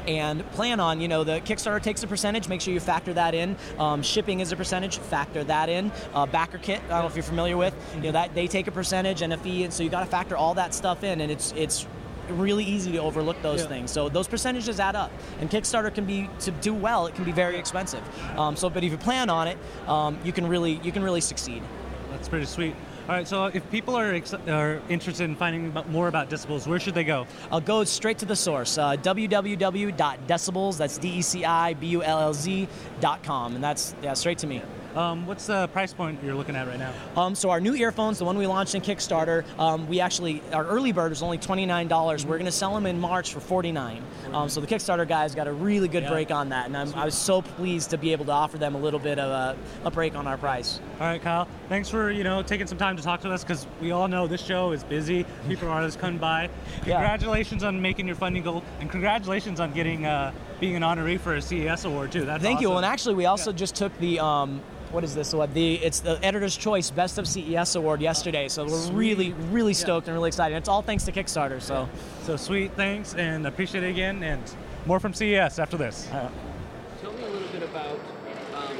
and 0.07 0.45
plan 0.53 0.81
on 0.81 1.01
you 1.01 1.09
know 1.09 1.25
the 1.25 1.41
kickstarter 1.41 1.83
takes 1.83 2.03
a 2.03 2.07
percentage 2.07 2.49
make 2.49 2.61
sure 2.61 2.75
you 2.75 2.81
factor 2.81 3.13
that 3.13 3.35
in. 3.35 3.57
Um, 3.79 4.03
shipping 4.03 4.41
is 4.41 4.53
a 4.53 4.57
percentage 4.57 4.99
factor 4.99 5.45
that 5.45 5.69
in. 5.69 5.91
Uh, 6.15 6.27
BackerKit 6.27 6.79
i 6.85 6.89
don't 6.89 7.01
know 7.03 7.07
if 7.07 7.15
you're 7.17 7.23
familiar 7.23 7.57
with 7.57 7.75
you 7.97 8.03
know 8.03 8.13
that 8.13 8.35
they 8.35 8.47
take 8.47 8.67
a 8.67 8.73
percentage 8.73 9.23
and 9.23 9.33
a 9.33 9.37
fee 9.39 9.65
and 9.65 9.73
so 9.73 9.83
you 9.83 9.89
got 9.91 10.01
to 10.01 10.07
factor 10.07 10.37
all 10.37 10.55
that 10.55 10.75
stuff 10.75 11.05
in 11.05 11.21
and 11.21 11.31
it's 11.31 11.53
it's 11.57 11.87
really 12.29 12.65
easy 12.65 12.93
to 12.93 12.99
overlook 12.99 13.41
those 13.43 13.63
Yeah. 13.63 13.67
things. 13.69 13.91
So 13.91 14.09
those 14.09 14.29
percentages 14.29 14.79
add 14.81 14.95
up 14.97 15.11
and 15.41 15.51
kickstarter 15.51 15.93
can 15.93 16.05
be 16.05 16.31
to 16.41 16.51
do 16.53 16.73
well 16.73 17.07
it 17.07 17.15
can 17.15 17.25
be 17.25 17.33
very 17.33 17.57
expensive. 17.57 18.03
Um, 18.39 18.57
so 18.57 18.71
but 18.71 18.85
if 18.85 18.93
you 18.93 18.99
plan 18.99 19.29
on 19.31 19.49
it 19.49 19.59
um, 19.87 20.19
you 20.25 20.33
can 20.33 20.47
really 20.47 20.81
you 20.83 20.93
can 20.93 21.03
really 21.03 21.21
succeed. 21.21 21.63
That's 22.11 22.29
pretty 22.29 22.47
sweet. 22.47 22.75
All 23.13 23.19
right, 23.19 23.29
so 23.29 23.45
if 23.45 23.71
people 23.71 23.95
are, 23.95 24.15
ex- 24.15 24.33
are 24.33 24.81
interested 24.89 25.25
in 25.25 25.37
finding 25.37 25.71
more 25.91 26.09
about 26.09 26.31
Decibullz, 26.31 26.67
where 26.67 26.81
should 26.81 26.95
they 26.95 27.05
go? 27.05 27.27
I'll 27.51 27.61
go 27.61 27.85
straight 27.85 28.17
to 28.21 28.25
the 28.25 28.35
source 28.35 28.79
uh, 28.79 28.97
www.decibullz 28.97 30.79
that's 30.79 30.97
d-e-c-i-b-u-l-l-z 30.97 32.69
dot 33.01 33.23
com 33.23 33.55
and 33.55 33.63
that's 33.63 33.95
yeah 34.03 34.15
straight 34.15 34.39
to 34.39 34.47
me 34.47 34.63
Um, 34.95 35.27
what's 35.27 35.47
the 35.47 35.69
price 35.69 35.93
point 35.95 36.23
you're 36.23 36.35
looking 36.35 36.55
at 36.55 36.67
right 36.67 36.79
now? 36.79 36.93
Um, 37.17 37.35
so 37.35 37.51
our 37.51 37.61
new 37.61 37.75
earphones, 37.75 38.19
the 38.19 38.25
one 38.25 38.37
we 38.37 38.47
launched 38.47 38.75
in 38.75 38.83
Kickstarter, 38.83 39.45
um, 39.59 39.89
we 39.89 40.01
actually 40.01 40.43
our 40.53 40.67
early 40.67 40.93
bird 40.93 41.11
was 41.11 41.23
only 41.23 41.39
twenty 41.39 41.65
nine 41.65 41.89
dollars. 41.89 42.27
We're 42.27 42.37
going 42.37 42.47
to 42.47 42.53
sell 42.53 42.75
them 42.75 42.85
in 42.87 43.01
March 43.01 43.33
for 43.33 43.41
forty 43.41 43.73
nine. 43.73 44.03
Um, 44.33 44.49
so 44.49 44.61
the 44.61 44.67
Kickstarter 44.67 45.09
guys 45.09 45.35
got 45.35 45.47
a 45.49 45.53
really 45.53 45.89
good 45.89 46.03
Yeah. 46.03 46.11
break 46.11 46.31
on 46.31 46.51
that, 46.51 46.67
and 46.67 46.77
I'm, 46.77 46.95
I 46.95 47.05
was 47.07 47.15
so 47.17 47.41
pleased 47.43 47.91
to 47.91 47.99
be 47.99 48.13
able 48.13 48.25
to 48.27 48.33
offer 48.33 48.59
them 48.59 48.75
a 48.75 48.79
little 48.79 49.01
bit 49.01 49.19
of 49.19 49.31
a, 49.31 49.87
a 49.87 49.91
break 49.91 50.15
on 50.15 50.27
our 50.27 50.37
price. 50.37 50.81
All 51.01 51.07
right, 51.07 51.23
Kyle. 51.23 51.49
Thanks 51.69 51.89
for 51.89 52.11
you 52.11 52.25
know 52.25 52.43
taking 52.43 52.67
some 52.67 52.79
time 52.79 52.97
to 52.97 53.03
talk 53.03 53.21
to 53.23 53.31
us 53.31 53.43
because 53.45 53.67
we 53.81 53.93
all 53.93 54.09
know 54.09 54.27
this 54.27 54.43
show 54.43 54.73
is 54.73 54.85
busy. 54.85 55.25
People 55.49 55.69
are 55.69 55.73
always 55.79 55.97
coming 55.97 56.19
by. 56.19 56.49
Yeah. 56.85 56.97
Congratulations 56.97 57.63
on 57.63 57.81
making 57.81 58.07
your 58.09 58.17
funding 58.17 58.43
goal, 58.43 58.63
and 58.81 58.91
congratulations 58.91 59.61
on 59.61 59.73
getting 59.73 60.05
uh, 60.05 60.33
being 60.63 60.77
an 60.77 60.83
honoree 60.83 61.19
for 61.19 61.35
a 61.35 61.43
CES 61.43 61.85
award 61.87 62.13
too. 62.13 62.25
That's 62.25 62.41
Thank 62.41 62.61
you. 62.61 62.69
awesome. 62.69 62.77
And 62.79 62.87
actually, 62.87 63.17
we 63.17 63.27
also 63.27 63.51
Yeah. 63.51 63.57
just 63.57 63.75
took 63.75 63.97
the. 63.99 64.21
Um, 64.21 64.63
what 64.93 65.03
is 65.03 65.13
this? 65.13 65.35
What 65.35 65.53
the? 65.55 65.75
It's 65.77 65.99
the 66.01 66.25
Editor's 66.25 66.57
Choice 66.57 66.89
Best 66.91 67.19
of 67.19 67.27
CES 67.27 67.75
Award 67.75 68.01
yesterday. 68.01 68.47
So 68.47 68.65
we're 68.65 68.71
Sweet. 68.79 68.95
really, 68.97 69.33
really 69.51 69.75
stoked 69.75 70.07
and 70.07 70.15
really 70.17 70.29
excited. 70.29 70.55
It's 70.57 70.69
all 70.69 70.81
thanks 70.83 71.05
to 71.07 71.13
Kickstarter. 71.13 71.61
So 71.61 71.89
So 72.23 72.37
sweet, 72.37 72.71
thanks, 72.77 73.15
and 73.15 73.45
appreciate 73.47 73.83
it 73.83 73.89
again. 73.91 74.23
And 74.23 74.41
more 74.87 75.01
from 75.01 75.13
CES 75.15 75.59
after 75.59 75.77
this. 75.77 76.09
uh, 76.13 76.29
Tell 77.03 77.11
me 77.13 77.25
a 77.25 77.27
little 77.29 77.49
bit 77.49 77.63
about 77.65 77.99
um, 78.55 78.77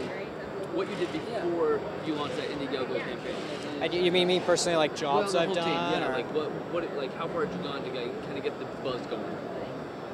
what 0.77 0.89
you 0.89 0.95
did 0.97 1.13
before 1.13 1.81
you 2.07 2.15
launched 2.15 2.37
that 2.37 2.49
Indiegogo 2.51 2.95
campaign. 2.95 3.93
You 3.93 4.03
you 4.03 4.13
mean 4.13 4.29
me 4.29 4.39
personally, 4.39 4.77
like 4.77 4.95
jobs 4.95 5.35
well, 5.35 5.43
I've 5.43 5.53
done? 5.55 5.65
team, 5.65 5.75
yeah. 5.75 6.09
or- 6.11 6.13
Like 6.13 6.33
what, 6.33 6.51
what, 6.73 6.97
like 6.97 7.13
how 7.19 7.27
far 7.27 7.47
had 7.47 7.57
you 7.59 7.65
gone 7.69 7.83
to 7.83 7.91
get, 7.91 8.23
kind 8.27 8.39
of 8.39 8.45
get 8.45 8.57
the 8.61 8.67
buzz 8.85 9.01
going? 9.07 9.25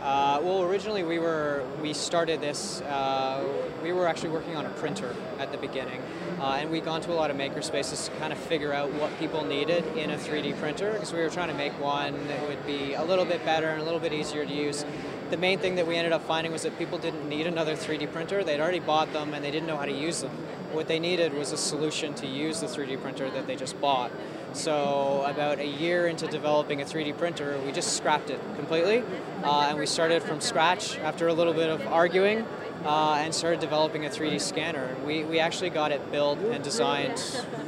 Uh, 0.03 0.41
well, 0.45 0.63
originally 0.63 1.03
we 1.03 1.19
were 1.19 1.67
we 1.83 1.93
started 1.93 2.41
this. 2.41 2.81
Uh, 2.83 3.45
we 3.83 3.93
were 3.93 4.07
actually 4.07 4.29
working 4.29 4.55
on 4.55 4.65
a 4.65 4.71
printer 4.71 5.15
at 5.41 5.51
the 5.51 5.59
beginning, 5.59 6.01
uh, 6.41 6.59
and 6.61 6.71
we'd 6.71 6.85
gone 6.85 7.01
to 7.01 7.13
a 7.13 7.15
lot 7.15 7.31
of 7.31 7.37
maker 7.37 7.61
spaces 7.63 8.09
to 8.09 8.15
kind 8.17 8.33
of 8.33 8.39
figure 8.39 8.73
out 8.73 8.93
what 8.93 9.17
people 9.19 9.45
needed 9.45 9.85
in 9.97 10.11
a 10.11 10.17
3D 10.17 10.57
printer 10.61 10.93
because 10.93 11.13
we 11.13 11.21
were 11.21 11.29
trying 11.29 11.49
to 11.49 11.55
make 11.55 11.73
one 11.81 12.15
that 12.29 12.49
would 12.49 12.65
be 12.65 12.95
a 12.95 13.03
little 13.03 13.25
bit 13.25 13.45
better 13.45 13.71
and 13.71 13.81
a 13.81 13.85
little 13.85 13.99
bit 13.99 14.13
easier 14.13 14.47
to 14.47 14.53
use. 14.53 14.85
The 15.31 15.37
main 15.37 15.59
thing 15.59 15.75
that 15.75 15.87
we 15.87 15.97
ended 15.97 16.13
up 16.13 16.23
finding 16.23 16.53
was 16.53 16.63
that 16.63 16.79
people 16.79 16.99
didn't 16.99 17.29
need 17.29 17.47
another 17.47 17.75
3D 17.75 18.13
printer. 18.13 18.45
They'd 18.45 18.61
already 18.61 18.81
bought 18.81 19.13
them 19.13 19.35
and 19.35 19.45
they 19.45 19.51
didn't 19.51 19.67
know 19.67 19.77
how 19.77 19.85
to 19.85 19.93
use 19.93 20.23
them. 20.23 20.33
What 20.73 20.87
they 20.87 20.99
needed 20.99 21.35
was 21.35 21.53
a 21.53 21.57
solution 21.57 22.15
to 22.15 22.27
use 22.27 22.61
the 22.61 22.67
3D 22.67 23.03
printer 23.03 23.29
that 23.31 23.47
they 23.47 23.57
just 23.57 23.79
bought. 23.81 24.11
So 24.59 25.23
about 25.25 25.61
a 25.61 25.67
year 25.67 26.09
into 26.09 26.27
developing 26.27 26.83
a 26.83 26.85
3D 26.85 27.17
printer, 27.17 27.57
we 27.65 27.71
just 27.71 27.97
scrapped 27.97 28.29
it 28.29 28.41
completely, 28.57 29.05
uh, 29.45 29.69
and 29.69 29.79
we 29.79 29.87
started 29.87 30.21
from 30.21 30.41
scratch 30.41 30.99
after 30.99 31.29
a 31.29 31.33
little 31.33 31.55
bit 31.55 31.71
of 31.71 31.87
arguing, 31.87 32.45
uh, 32.85 33.21
and 33.21 33.33
started 33.33 33.61
developing 33.61 34.05
a 34.05 34.09
3D 34.09 34.41
scanner. 34.41 34.97
We 35.07 35.23
we 35.23 35.39
actually 35.39 35.71
got 35.71 35.93
it 35.93 36.11
built 36.11 36.41
and 36.41 36.65
designed 36.65 37.21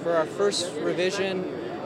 for 0.03 0.17
our 0.17 0.27
first 0.27 0.73
revision, 0.81 1.45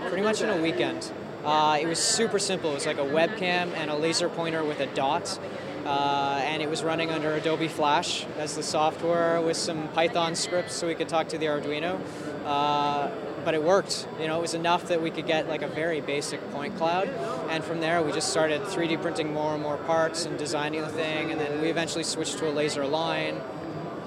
pretty 0.09 0.23
much 0.23 0.41
in 0.41 0.49
a 0.49 0.63
weekend. 0.63 1.13
Uh, 1.45 1.77
it 1.79 1.87
was 1.87 1.99
super 1.99 2.39
simple. 2.39 2.71
It 2.71 2.75
was 2.75 2.87
like 2.87 2.97
a 2.97 3.05
webcam 3.05 3.75
and 3.75 3.91
a 3.91 3.95
laser 3.95 4.31
pointer 4.31 4.65
with 4.65 4.81
a 4.81 4.87
dot. 4.95 5.39
Uh, 5.85 6.41
and 6.43 6.63
it 6.63 6.71
was 6.71 6.83
running 6.83 7.11
under 7.11 7.35
Adobe 7.35 7.69
Flash 7.69 8.25
as 8.39 8.57
the 8.57 8.63
software 8.63 9.39
with 9.43 9.59
some 9.59 9.87
Python 9.89 10.35
scripts 10.35 10.75
so 10.75 10.87
we 10.87 10.95
could 10.95 11.11
talk 11.11 11.29
to 11.29 11.37
the 11.37 11.45
Arduino. 11.45 12.01
Uh, 12.47 13.11
but 13.45 13.55
it 13.55 13.63
worked. 13.63 14.09
You 14.21 14.27
know, 14.27 14.39
it 14.39 14.43
was 14.43 14.55
enough 14.55 14.89
that 14.89 15.03
we 15.03 15.11
could 15.11 15.27
get 15.27 15.49
like 15.49 15.63
a 15.63 15.69
very 15.69 16.01
basic 16.01 16.41
point 16.53 16.77
cloud, 16.77 17.09
and 17.51 17.63
from 17.63 17.81
there 17.81 18.03
we 18.03 18.13
just 18.13 18.31
started 18.31 18.63
3D 18.63 19.01
printing 19.03 19.33
more 19.33 19.55
and 19.55 19.63
more 19.63 19.77
parts 19.77 20.25
and 20.25 20.39
designing 20.39 20.81
the 20.81 20.89
thing, 20.89 21.31
and 21.31 21.41
then 21.41 21.61
we 21.61 21.69
eventually 21.69 22.05
switched 22.05 22.39
to 22.39 22.49
a 22.49 22.53
laser 22.53 22.87
line. 22.87 23.41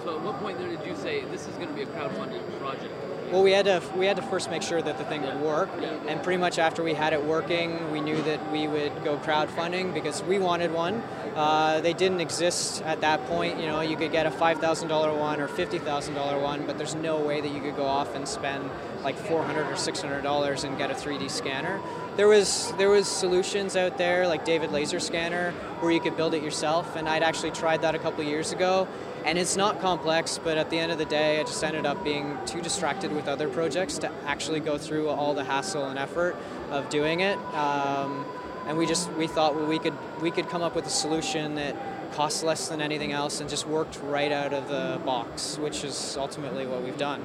So 0.03 0.17
at 0.17 0.21
what 0.21 0.39
point 0.39 0.57
there 0.57 0.69
did 0.69 0.85
you 0.85 0.95
say 0.95 1.23
this 1.25 1.47
is 1.47 1.55
going 1.55 1.69
to 1.69 1.73
be 1.73 1.83
a 1.83 1.87
crowdfunding 1.87 2.59
project? 2.59 2.93
Well, 3.31 3.43
we 3.43 3.51
had 3.51 3.65
to 3.65 3.81
we 3.97 4.05
had 4.05 4.15
to 4.15 4.21
first 4.21 4.49
make 4.49 4.61
sure 4.61 4.81
that 4.81 4.97
the 4.97 5.03
thing 5.03 5.21
would 5.21 5.41
work, 5.41 5.69
and 6.07 6.23
pretty 6.23 6.37
much 6.37 6.57
after 6.59 6.81
we 6.81 6.93
had 6.93 7.11
it 7.11 7.23
working, 7.25 7.91
we 7.91 7.99
knew 7.99 8.21
that 8.21 8.51
we 8.53 8.67
would 8.69 9.03
go 9.03 9.17
crowdfunding 9.17 9.93
because 9.93 10.23
we 10.23 10.39
wanted 10.39 10.71
one. 10.71 11.03
Uh, 11.35 11.81
they 11.81 11.91
didn't 11.91 12.21
exist 12.21 12.81
at 12.83 13.01
that 13.01 13.25
point. 13.27 13.59
You 13.59 13.65
know, 13.65 13.81
you 13.81 13.97
could 13.97 14.13
get 14.13 14.25
a 14.25 14.31
five 14.31 14.59
thousand 14.59 14.87
dollar 14.87 15.13
one 15.13 15.41
or 15.41 15.49
fifty 15.49 15.77
thousand 15.77 16.13
dollar 16.13 16.39
one, 16.39 16.65
but 16.65 16.77
there's 16.77 16.95
no 16.95 17.19
way 17.19 17.41
that 17.41 17.49
you 17.49 17.59
could 17.59 17.75
go 17.75 17.85
off 17.85 18.15
and 18.15 18.25
spend 18.25 18.69
like 19.03 19.17
four 19.17 19.43
hundred 19.43 19.67
or 19.67 19.75
six 19.75 20.01
hundred 20.01 20.21
dollars 20.21 20.63
and 20.63 20.77
get 20.77 20.89
a 20.89 20.93
3D 20.93 21.29
scanner. 21.29 21.81
There 22.15 22.27
was 22.27 22.73
there 22.77 22.89
was 22.89 23.07
solutions 23.07 23.75
out 23.75 23.97
there 23.97 24.25
like 24.25 24.45
David 24.45 24.71
Laser 24.71 24.99
Scanner 24.99 25.51
where 25.81 25.91
you 25.91 25.99
could 25.99 26.15
build 26.15 26.33
it 26.33 26.41
yourself, 26.41 26.95
and 26.95 27.07
I'd 27.09 27.23
actually 27.23 27.51
tried 27.51 27.81
that 27.81 27.93
a 27.93 27.99
couple 27.99 28.23
years 28.23 28.53
ago. 28.53 28.87
And 29.27 29.37
it's 29.37 29.57
not 29.57 29.81
complex, 29.81 30.39
but 30.41 30.57
at 30.57 30.69
the 30.69 30.79
end 30.79 30.89
of 30.89 30.97
the 30.97 31.05
day, 31.05 31.41
I 31.41 31.43
just 31.43 31.61
ended 31.61 31.85
up 31.85 32.01
being 32.01 32.37
too 32.45 32.61
distracted 32.61 33.11
with 33.11 33.27
other 33.27 33.49
projects 33.49 33.97
to 33.97 34.11
actually 34.25 34.61
go 34.61 34.77
through 34.77 35.09
all 35.09 35.33
the 35.33 35.43
hassle 35.43 35.83
and 35.89 35.99
effort 35.99 36.37
of 36.71 36.87
doing 36.87 37.19
it. 37.19 37.37
Um, 37.53 38.25
and 38.67 38.77
we 38.77 38.85
just 38.85 39.11
we 39.15 39.27
thought 39.27 39.53
well, 39.53 39.65
we 39.65 39.79
could 39.79 39.97
we 40.21 40.31
could 40.31 40.47
come 40.47 40.61
up 40.61 40.75
with 40.75 40.85
a 40.85 40.89
solution 40.89 41.55
that 41.55 41.75
cost 42.13 42.41
less 42.41 42.69
than 42.69 42.81
anything 42.81 43.11
else 43.11 43.41
and 43.41 43.49
just 43.49 43.67
worked 43.67 43.99
right 44.03 44.31
out 44.31 44.53
of 44.53 44.69
the 44.69 45.01
box, 45.03 45.57
which 45.57 45.83
is 45.83 46.15
ultimately 46.17 46.65
what 46.65 46.81
we've 46.81 46.97
done. 46.97 47.21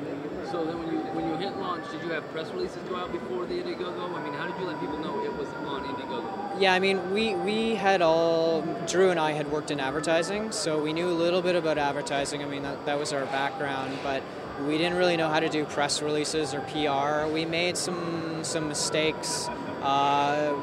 So 0.51 0.65
then 0.65 0.81
when 0.81 0.93
you 0.93 0.99
when 1.15 1.29
you 1.29 1.37
hit 1.37 1.57
launch, 1.57 1.89
did 1.93 2.03
you 2.03 2.11
have 2.11 2.29
press 2.33 2.51
releases 2.51 2.83
go 2.89 2.97
out 2.97 3.13
before 3.13 3.47
the 3.47 3.55
Indiegogo? 3.55 4.13
I 4.13 4.25
mean, 4.25 4.33
how 4.33 4.49
did 4.49 4.59
you 4.59 4.67
let 4.67 4.81
people 4.81 4.99
know 4.99 5.23
it 5.25 5.33
was 5.37 5.47
on 5.51 5.85
Indiegogo? 5.85 6.42
Yeah, 6.59 6.75
I 6.75 6.81
mean, 6.81 7.13
we, 7.13 7.35
we 7.35 7.75
had 7.75 8.03
all, 8.03 8.63
Drew 8.87 9.11
and 9.11 9.19
I 9.19 9.33
had 9.33 9.51
worked 9.51 9.71
in 9.71 9.81
advertising, 9.81 10.53
so 10.53 10.81
we 10.81 10.93
knew 10.93 11.09
a 11.09 11.11
little 11.11 11.41
bit 11.41 11.57
about 11.57 11.79
advertising. 11.79 12.43
I 12.43 12.47
mean, 12.47 12.63
that, 12.63 12.85
that 12.85 12.99
was 12.99 13.13
our 13.13 13.25
background, 13.27 13.99
but 14.03 14.23
we 14.67 14.77
didn't 14.77 14.99
really 14.99 15.17
know 15.17 15.29
how 15.29 15.41
to 15.41 15.49
do 15.49 15.65
press 15.65 16.03
releases 16.03 16.55
or 16.55 16.61
PR. 16.61 17.33
We 17.33 17.45
made 17.45 17.77
some 17.77 18.45
some 18.45 18.69
mistakes. 18.69 19.49
Uh, 19.81 20.55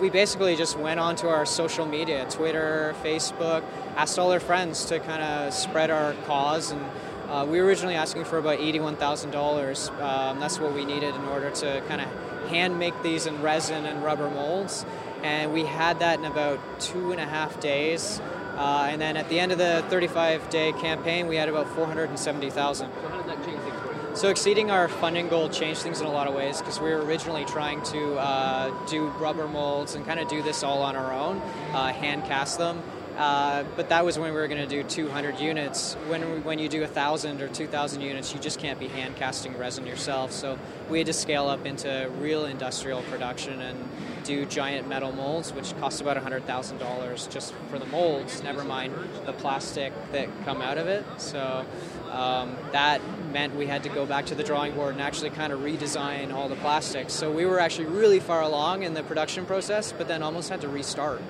we 0.00 0.10
basically 0.10 0.56
just 0.56 0.76
went 0.78 1.00
onto 1.00 1.28
our 1.28 1.46
social 1.46 1.86
media, 1.86 2.26
Twitter, 2.28 2.94
Facebook, 3.02 3.64
asked 3.96 4.18
all 4.18 4.32
our 4.32 4.40
friends 4.40 4.84
to 4.86 4.98
kind 4.98 5.22
of 5.22 5.54
spread 5.54 5.90
our 5.90 6.14
cause 6.26 6.70
and. 6.70 6.84
Uh, 7.26 7.44
we 7.44 7.60
were 7.60 7.66
originally 7.66 7.96
asking 7.96 8.24
for 8.24 8.38
about 8.38 8.60
$81,000. 8.60 10.00
Um, 10.00 10.38
that's 10.38 10.60
what 10.60 10.72
we 10.72 10.84
needed 10.84 11.12
in 11.12 11.24
order 11.24 11.50
to 11.50 11.82
kind 11.88 12.00
of 12.00 12.06
hand 12.48 12.78
make 12.78 12.94
these 13.02 13.26
in 13.26 13.42
resin 13.42 13.84
and 13.84 14.04
rubber 14.04 14.30
molds. 14.30 14.86
And 15.22 15.52
we 15.52 15.64
had 15.64 16.00
that 16.00 16.18
in 16.18 16.24
about 16.24 16.60
two 16.80 17.12
and 17.12 17.20
a 17.20 17.24
half 17.24 17.60
days. 17.60 18.20
Uh, 18.56 18.88
and 18.90 19.00
then 19.00 19.16
at 19.16 19.28
the 19.28 19.38
end 19.38 19.52
of 19.52 19.58
the 19.58 19.84
35 19.88 20.48
day 20.50 20.72
campaign, 20.72 21.26
we 21.26 21.36
had 21.36 21.48
about 21.48 21.68
470,000. 21.74 22.90
So 22.90 23.08
how 23.08 23.16
did 23.16 23.26
that 23.28 23.44
change 23.44 23.60
things 23.60 23.80
for 23.80 23.92
you? 23.92 24.16
So 24.16 24.30
exceeding 24.30 24.70
our 24.70 24.88
funding 24.88 25.28
goal 25.28 25.50
changed 25.50 25.82
things 25.82 26.00
in 26.00 26.06
a 26.06 26.10
lot 26.10 26.26
of 26.26 26.34
ways 26.34 26.58
because 26.58 26.80
we 26.80 26.88
were 26.90 27.04
originally 27.04 27.44
trying 27.44 27.82
to 27.82 28.14
uh, 28.14 28.86
do 28.86 29.08
rubber 29.08 29.46
molds 29.46 29.94
and 29.94 30.06
kind 30.06 30.18
of 30.18 30.28
do 30.28 30.42
this 30.42 30.62
all 30.62 30.82
on 30.82 30.96
our 30.96 31.12
own, 31.12 31.36
uh, 31.74 31.92
hand 31.92 32.24
cast 32.24 32.56
them. 32.56 32.82
Uh, 33.16 33.64
but 33.76 33.88
that 33.88 34.04
was 34.04 34.18
when 34.18 34.32
we 34.32 34.38
were 34.38 34.48
going 34.48 34.60
to 34.60 34.66
do 34.66 34.82
200 34.82 35.38
units. 35.38 35.94
When 36.08 36.44
when 36.44 36.58
you 36.58 36.68
do 36.68 36.80
1,000 36.80 37.40
or 37.40 37.48
2,000 37.48 38.00
units, 38.02 38.34
you 38.34 38.40
just 38.40 38.58
can't 38.58 38.78
be 38.78 38.88
hand 38.88 39.16
casting 39.16 39.56
resin 39.56 39.86
yourself. 39.86 40.32
So 40.32 40.58
we 40.90 40.98
had 40.98 41.06
to 41.06 41.14
scale 41.14 41.48
up 41.48 41.64
into 41.64 42.10
real 42.18 42.44
industrial 42.44 43.02
production 43.02 43.62
and 43.62 43.88
do 44.26 44.44
giant 44.44 44.88
metal 44.88 45.12
molds, 45.12 45.52
which 45.52 45.76
cost 45.78 46.00
about 46.00 46.16
$100,000 46.16 47.30
just 47.30 47.54
for 47.70 47.78
the 47.78 47.86
molds. 47.86 48.42
Never 48.42 48.64
mind 48.64 48.94
the 49.24 49.32
plastic 49.32 49.92
that 50.12 50.28
come 50.44 50.60
out 50.60 50.78
of 50.78 50.88
it. 50.88 51.04
So 51.18 51.64
um, 52.10 52.56
that 52.72 53.00
meant 53.32 53.54
we 53.54 53.66
had 53.66 53.84
to 53.84 53.88
go 53.88 54.04
back 54.04 54.26
to 54.26 54.34
the 54.34 54.42
drawing 54.42 54.74
board 54.74 54.94
and 54.94 55.02
actually 55.02 55.30
kind 55.30 55.52
of 55.52 55.60
redesign 55.60 56.32
all 56.32 56.48
the 56.48 56.56
plastics. 56.56 57.12
So 57.12 57.30
we 57.30 57.46
were 57.46 57.60
actually 57.60 57.86
really 57.86 58.20
far 58.20 58.42
along 58.42 58.82
in 58.82 58.94
the 58.94 59.02
production 59.02 59.46
process, 59.46 59.92
but 59.92 60.08
then 60.08 60.22
almost 60.22 60.48
had 60.48 60.60
to 60.62 60.68
restart. 60.68 61.20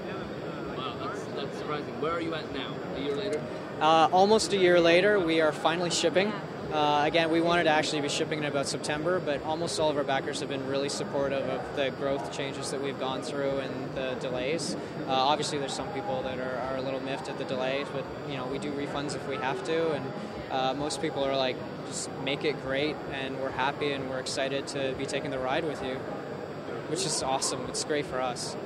Wow, 0.76 0.97
that's, 1.00 1.25
that's 1.25 1.59
surprising. 1.59 2.00
Where 2.00 2.12
are 2.12 2.21
you 2.21 2.35
at 2.35 2.53
now? 2.55 2.75
A 2.97 3.00
year 3.00 3.15
later? 3.15 3.43
Uh, 3.81 4.09
almost 4.11 4.55
a 4.55 4.57
year 4.57 4.81
later, 4.81 5.21
we 5.21 5.43
are 5.43 5.53
finally 5.53 5.91
shipping. 5.91 6.33
Uh, 6.73 7.05
again, 7.07 7.31
we 7.31 7.41
wanted 7.41 7.65
to 7.65 7.71
actually 7.71 8.01
be 8.01 8.09
shipping 8.09 8.41
in 8.41 8.45
about 8.45 8.67
September, 8.67 9.21
but 9.21 9.41
almost 9.45 9.79
all 9.79 9.89
of 9.89 9.97
our 9.97 10.05
backers 10.05 10.41
have 10.41 10.49
been 10.49 10.67
really 10.67 10.89
supportive 10.89 11.49
of 11.49 11.77
the 11.77 11.91
growth 11.93 12.37
changes 12.37 12.73
that 12.73 12.83
we've 12.83 12.99
gone 12.99 13.23
through 13.23 13.59
and 13.59 13.95
the 13.95 14.17
delays. 14.21 14.75
Uh, 15.07 15.13
obviously, 15.13 15.59
there's 15.59 15.73
some 15.73 15.89
people 15.93 16.23
that 16.23 16.39
are, 16.39 16.57
are 16.57 16.77
a 16.77 16.81
little 16.81 17.01
miffed 17.01 17.29
at 17.29 17.39
the 17.39 17.45
delays, 17.45 17.87
but 17.93 18.05
you 18.29 18.37
know 18.37 18.47
we 18.47 18.59
do 18.59 18.73
refunds 18.73 19.15
if 19.15 19.27
we 19.29 19.37
have 19.37 19.63
to, 19.65 19.93
and 19.93 20.05
uh, 20.51 20.75
most 20.75 21.01
people 21.01 21.25
are 21.25 21.37
like, 21.37 21.57
just 21.87 22.11
make 22.25 22.45
it 22.45 22.61
great, 22.63 22.97
and 23.13 23.41
we're 23.41 23.51
happy 23.51 23.93
and 23.93 24.11
we're 24.11 24.19
excited 24.19 24.67
to 24.67 24.93
be 24.99 25.07
taking 25.07 25.31
the 25.31 25.39
ride 25.39 25.65
with 25.65 25.83
you, 25.85 25.95
which 26.89 27.07
is 27.07 27.23
awesome. 27.23 27.65
It's 27.69 27.85
great 27.85 28.07
for 28.07 28.21
us. 28.21 28.57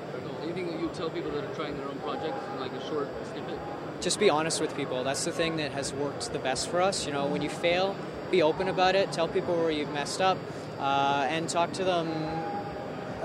Tell 0.94 1.10
people 1.10 1.30
that 1.32 1.44
are 1.44 1.54
trying 1.54 1.76
their 1.76 1.86
own 1.86 1.98
projects 1.98 2.38
in 2.52 2.60
like 2.60 2.72
a 2.72 2.88
short 2.88 3.08
snippet? 3.32 3.58
just 4.00 4.18
be 4.18 4.30
honest 4.30 4.60
with 4.60 4.74
people. 4.76 5.04
That's 5.04 5.24
the 5.24 5.32
thing 5.32 5.56
that 5.58 5.72
has 5.72 5.92
worked 5.92 6.32
the 6.32 6.38
best 6.38 6.68
for 6.68 6.80
us. 6.80 7.06
You 7.06 7.12
know, 7.12 7.26
when 7.26 7.42
you 7.42 7.50
fail, 7.50 7.94
be 8.30 8.42
open 8.42 8.68
about 8.68 8.94
it. 8.94 9.12
Tell 9.12 9.28
people 9.28 9.54
where 9.56 9.70
you've 9.70 9.92
messed 9.92 10.20
up, 10.20 10.38
uh, 10.78 11.26
and 11.28 11.48
talk 11.48 11.72
to 11.74 11.84
them 11.84 12.08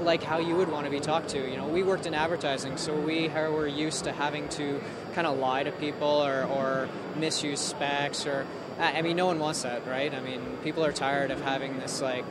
like 0.02 0.24
how 0.24 0.40
you 0.40 0.56
would 0.58 0.70
want 0.70 0.86
to 0.86 0.92
be 0.92 1.00
talked 1.00 1.30
to. 1.30 1.50
You 1.50 1.58
know, 1.58 1.68
we 1.68 1.82
worked 1.84 2.06
in 2.06 2.14
advertising, 2.14 2.78
so 2.78 2.94
we 2.94 3.30
were 3.30 3.68
used 3.68 4.04
to 4.04 4.12
having 4.12 4.50
to 4.50 4.82
kind 5.14 5.26
of 5.26 5.38
lie 5.38 5.64
to 5.64 5.72
people 5.72 6.08
or, 6.08 6.44
or 6.44 6.90
misuse 7.16 7.62
specs. 7.62 8.26
Or 8.26 8.46
I 8.80 9.02
mean, 9.02 9.16
no 9.16 9.26
one 9.26 9.40
wants 9.40 9.64
that, 9.64 9.88
right? 9.88 10.14
I 10.14 10.20
mean, 10.20 10.42
people 10.64 10.84
are 10.84 10.92
tired 10.92 11.32
of 11.32 11.42
having 11.42 11.80
this 11.80 12.02
like 12.02 12.26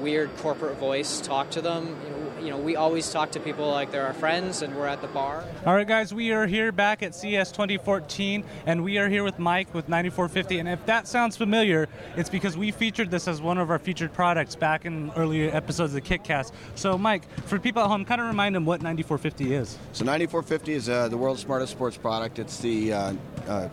weird 0.00 0.36
corporate 0.38 0.76
voice 0.76 1.20
talk 1.20 1.50
to 1.50 1.62
them. 1.62 1.96
You 2.04 2.10
know, 2.10 2.17
you 2.40 2.50
know, 2.50 2.58
we 2.58 2.76
always 2.76 3.10
talk 3.10 3.30
to 3.32 3.40
people 3.40 3.68
like 3.70 3.90
they're 3.90 4.06
our 4.06 4.12
friends 4.12 4.62
and 4.62 4.74
we're 4.76 4.86
at 4.86 5.00
the 5.00 5.08
bar. 5.08 5.44
All 5.66 5.74
right, 5.74 5.86
guys, 5.86 6.14
we 6.14 6.32
are 6.32 6.46
here 6.46 6.72
back 6.72 7.02
at 7.02 7.14
CES 7.14 7.52
2014, 7.52 8.44
and 8.66 8.84
we 8.84 8.98
are 8.98 9.08
here 9.08 9.24
with 9.24 9.38
Mike 9.38 9.72
with 9.74 9.88
94Fifty. 9.88 10.60
And 10.60 10.68
if 10.68 10.84
that 10.86 11.08
sounds 11.08 11.36
familiar, 11.36 11.88
it's 12.16 12.30
because 12.30 12.56
we 12.56 12.70
featured 12.70 13.10
this 13.10 13.28
as 13.28 13.40
one 13.40 13.58
of 13.58 13.70
our 13.70 13.78
featured 13.78 14.12
products 14.12 14.54
back 14.54 14.86
in 14.86 15.10
earlier 15.16 15.50
episodes 15.54 15.94
of 15.94 16.02
the 16.02 16.18
KickCast. 16.18 16.52
So, 16.74 16.96
Mike, 16.96 17.28
for 17.46 17.58
people 17.58 17.82
at 17.82 17.88
home, 17.88 18.04
kind 18.04 18.20
of 18.20 18.26
remind 18.26 18.54
them 18.54 18.64
what 18.64 18.80
94Fifty 18.80 19.50
is. 19.50 19.78
So 19.92 20.04
94Fifty 20.04 20.68
is 20.68 20.88
uh, 20.88 21.08
the 21.08 21.16
world's 21.16 21.40
smartest 21.42 21.72
sports 21.72 21.96
product. 21.96 22.38
It's 22.38 22.58
the 22.58 22.92
uh, 22.92 23.12
uh, 23.46 23.68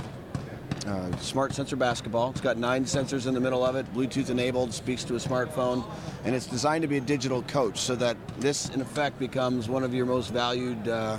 uh, 0.86 1.16
smart 1.18 1.54
sensor 1.54 1.76
basketball. 1.76 2.30
It's 2.30 2.42
got 2.42 2.58
nine 2.58 2.86
sensors 2.86 3.28
in 3.28 3.34
the 3.34 3.40
middle 3.40 3.66
of 3.66 3.76
it, 3.76 3.92
Bluetooth 3.94 4.30
enabled, 4.30 4.74
speaks 4.74 5.04
to 5.06 5.16
a 5.16 5.20
smartphone, 5.20 5.84
and 6.24 6.36
it's 6.36 6.46
designed 6.46 6.82
to 6.84 6.88
be 6.88 6.98
a 6.98 7.02
digital 7.02 7.42
coach 7.44 7.80
so 7.80 7.96
that 7.96 8.18
this, 8.40 8.70
in 8.70 8.82
effect, 8.82 9.20
becomes 9.20 9.68
one 9.68 9.84
of 9.84 9.94
your 9.94 10.06
most 10.06 10.32
valued 10.32 10.88
uh, 10.88 11.18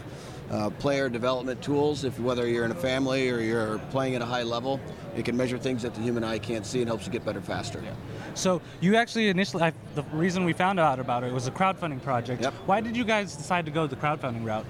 uh, 0.50 0.70
player 0.70 1.08
development 1.08 1.60
tools. 1.62 2.04
If 2.04 2.18
whether 2.20 2.46
you're 2.46 2.64
in 2.64 2.70
a 2.70 2.76
family 2.76 3.30
or 3.30 3.40
you're 3.40 3.78
playing 3.90 4.14
at 4.14 4.22
a 4.22 4.26
high 4.26 4.44
level, 4.44 4.80
it 5.16 5.24
can 5.24 5.36
measure 5.36 5.58
things 5.58 5.82
that 5.82 5.94
the 5.94 6.00
human 6.00 6.22
eye 6.22 6.38
can't 6.38 6.64
see 6.64 6.80
and 6.80 6.88
helps 6.88 7.06
you 7.06 7.12
get 7.12 7.24
better 7.24 7.40
faster. 7.40 7.82
So, 8.34 8.60
you 8.80 8.96
actually 8.96 9.28
initially, 9.28 9.62
I, 9.62 9.72
the 9.94 10.02
reason 10.12 10.44
we 10.44 10.52
found 10.52 10.78
out 10.78 11.00
about 11.00 11.24
it 11.24 11.32
was 11.32 11.46
a 11.46 11.50
crowdfunding 11.50 12.02
project. 12.02 12.42
Yep. 12.42 12.52
Why 12.66 12.80
did 12.80 12.96
you 12.96 13.04
guys 13.04 13.34
decide 13.34 13.64
to 13.64 13.72
go 13.72 13.86
the 13.86 13.96
crowdfunding 13.96 14.44
route? 14.44 14.66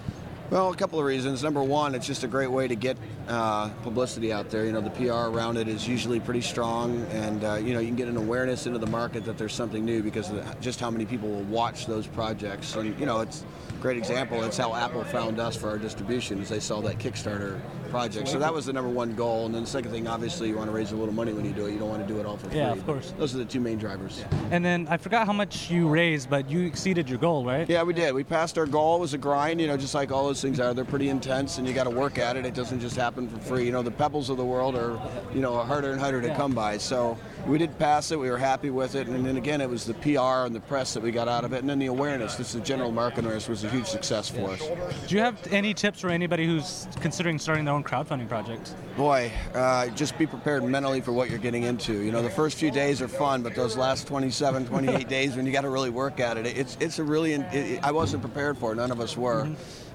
Well, 0.49 0.71
a 0.71 0.77
couple 0.77 1.01
of 1.01 1.05
reasons. 1.05 1.43
Number 1.43 1.61
one, 1.61 1.97
it's 1.97 2.07
just 2.07 2.23
a 2.23 2.29
great 2.29 2.51
way 2.53 2.69
to 2.69 2.77
get 2.77 2.97
uh, 3.27 3.69
publicity 3.83 4.33
out 4.33 4.49
there. 4.49 4.65
You 4.65 4.71
know, 4.71 4.81
the 4.81 4.91
PR 4.91 5.29
around 5.29 5.57
it 5.57 5.67
is 5.67 5.89
usually 5.89 6.21
pretty 6.21 6.41
strong, 6.41 7.05
and 7.11 7.43
uh, 7.43 7.55
you 7.55 7.75
know, 7.75 7.81
you 7.81 7.89
can 7.89 7.97
get 7.97 8.07
an 8.07 8.17
awareness 8.17 8.65
into 8.65 8.79
the 8.79 8.87
market 8.87 9.25
that 9.25 9.39
there's 9.39 9.53
something 9.53 9.85
new 9.85 10.05
because 10.05 10.31
of 10.31 10.61
just 10.61 10.79
how 10.79 10.89
many 10.89 11.05
people 11.05 11.29
will 11.29 11.43
watch 11.43 11.87
those 11.87 12.07
projects. 12.07 12.77
And 12.77 12.97
you 13.01 13.07
know, 13.07 13.23
it's 13.23 13.45
great 13.81 13.97
example. 13.97 14.41
That's 14.41 14.57
how 14.57 14.75
Apple 14.75 15.05
found 15.05 15.39
us 15.39 15.57
for 15.57 15.69
our 15.69 15.79
distribution, 15.79 16.41
as 16.41 16.49
they 16.49 16.61
saw 16.61 16.81
that 16.83 16.99
Kickstarter 16.99 17.61
project. 17.91 18.29
So 18.29 18.39
that 18.39 18.53
was 18.53 18.67
the 18.67 18.73
number 18.73 18.91
one 18.91 19.15
goal. 19.15 19.47
And 19.47 19.55
then 19.55 19.63
the 19.63 19.69
second 19.69 19.91
thing, 19.91 20.09
obviously, 20.09 20.49
you 20.49 20.57
want 20.57 20.69
to 20.69 20.75
raise 20.75 20.93
a 20.93 20.97
little 20.97 21.15
money 21.15 21.33
when 21.33 21.45
you 21.45 21.53
do 21.53 21.67
it. 21.67 21.73
You 21.73 21.79
don't 21.79 21.89
want 21.89 22.07
to 22.07 22.13
do 22.13 22.19
it 22.19 22.27
all 22.27 22.37
for 22.37 22.49
free. 22.49 22.59
Yeah, 22.59 22.73
of 22.73 22.85
course. 22.85 23.15
Those 23.17 23.35
are 23.35 23.39
the 23.39 23.45
two 23.45 23.61
main 23.61 23.79
drivers. 23.79 24.25
And 24.51 24.65
then 24.65 24.87
I 24.91 24.97
forgot 24.97 25.27
how 25.27 25.33
much 25.33 25.71
you 25.71 25.89
raised, 25.89 26.29
but 26.29 26.51
you 26.51 26.67
exceeded 26.67 27.09
your 27.09 27.19
goal, 27.19 27.45
right? 27.45 27.69
Yeah, 27.69 27.83
we 27.83 27.93
did. 27.93 28.13
We 28.13 28.25
passed 28.25 28.59
our 28.59 28.67
goal. 28.67 28.97
It 28.97 29.01
was 29.01 29.15
a 29.15 29.19
grind, 29.19 29.61
you 29.61 29.67
know, 29.67 29.77
just 29.77 29.95
like 29.95 30.11
all 30.11 30.27
those 30.27 30.43
things 30.43 30.59
are. 30.61 30.75
They're 30.75 30.85
pretty 30.85 31.09
intense, 31.09 31.59
and 31.59 31.67
you 31.67 31.75
got 31.75 31.85
to 31.85 31.91
work 31.91 32.19
at 32.19 32.37
it. 32.37 32.45
It 32.45 32.55
doesn't 32.55 32.81
just 32.81 32.97
happen 32.97 33.29
for 33.29 33.39
free. 33.39 33.65
You 33.65 33.73
know, 33.73 33.83
the 33.83 33.91
pebbles 33.91 34.31
of 34.31 34.37
the 34.37 34.45
world 34.45 34.75
are, 34.75 35.01
you 35.33 35.41
know, 35.41 35.57
harder 35.63 35.93
and 35.93 36.01
harder 36.01 36.21
to 36.23 36.35
come 36.35 36.53
by. 36.53 36.79
So 36.79 37.17
we 37.47 37.59
did 37.59 37.79
pass 37.79 38.11
it. 38.11 38.19
We 38.19 38.31
were 38.31 38.39
happy 38.39 38.71
with 38.71 38.95
it. 38.95 39.07
And 39.07 39.25
then 39.25 39.37
again, 39.37 39.61
it 39.61 39.71
was 39.71 39.85
the 39.85 39.95
PR 39.95 40.47
and 40.47 40.55
the 40.55 40.61
press 40.61 40.95
that 40.95 41.03
we 41.03 41.11
got 41.11 41.29
out 41.29 41.45
of 41.45 41.53
it, 41.53 41.61
and 41.61 41.69
then 41.69 41.79
the 41.79 41.87
awareness. 41.87 42.35
This 42.35 42.55
is 42.55 42.61
general 42.63 42.91
market 42.91 43.25
awareness 43.25 43.49
was 43.49 43.65
a 43.65 43.71
huge 43.71 43.87
success 43.87 44.29
for 44.29 44.51
us. 44.51 44.61
Do 45.07 45.15
you 45.15 45.21
have 45.21 45.39
any 45.53 45.73
tips 45.73 46.01
for 46.01 46.11
anybody 46.11 46.47
who's 46.47 46.89
considering 47.01 47.39
starting 47.39 47.65
their 47.65 47.75
own 47.75 47.85
crowdfunding 47.85 48.29
project? 48.29 48.75
Boy, 48.97 49.31
uh, 49.55 49.89
just 49.89 50.19
be 50.19 50.27
prepared 50.27 50.65
mentally 50.65 51.01
for 51.01 51.13
what 51.13 51.31
you're 51.31 51.39
getting 51.39 51.63
into. 51.63 52.03
You 52.03 52.13
know, 52.13 52.23
the 52.23 52.31
first 52.31 52.59
few 52.59 52.71
days 52.71 53.01
are 53.01 53.09
fun, 53.09 53.43
but 53.43 53.55
those 53.55 53.77
last 53.77 54.07
27, 54.07 54.67
28 54.67 55.09
days 55.09 55.37
when 55.37 55.47
you 55.47 55.53
got 55.53 55.63
to 55.63 55.71
really 55.71 55.91
work 55.91 56.21
at 56.21 56.37
it, 56.37 56.47
it's 56.47 56.77
it's 56.81 56.99
a 56.99 57.05
really. 57.05 57.35
It, 57.35 57.81
I 57.83 57.93
wasn't 57.93 58.23
prepared 58.23 58.59
for. 58.59 58.73
it. 58.73 58.77
None 58.77 58.91
of 58.91 59.01
us 59.01 59.17
were. 59.17 59.49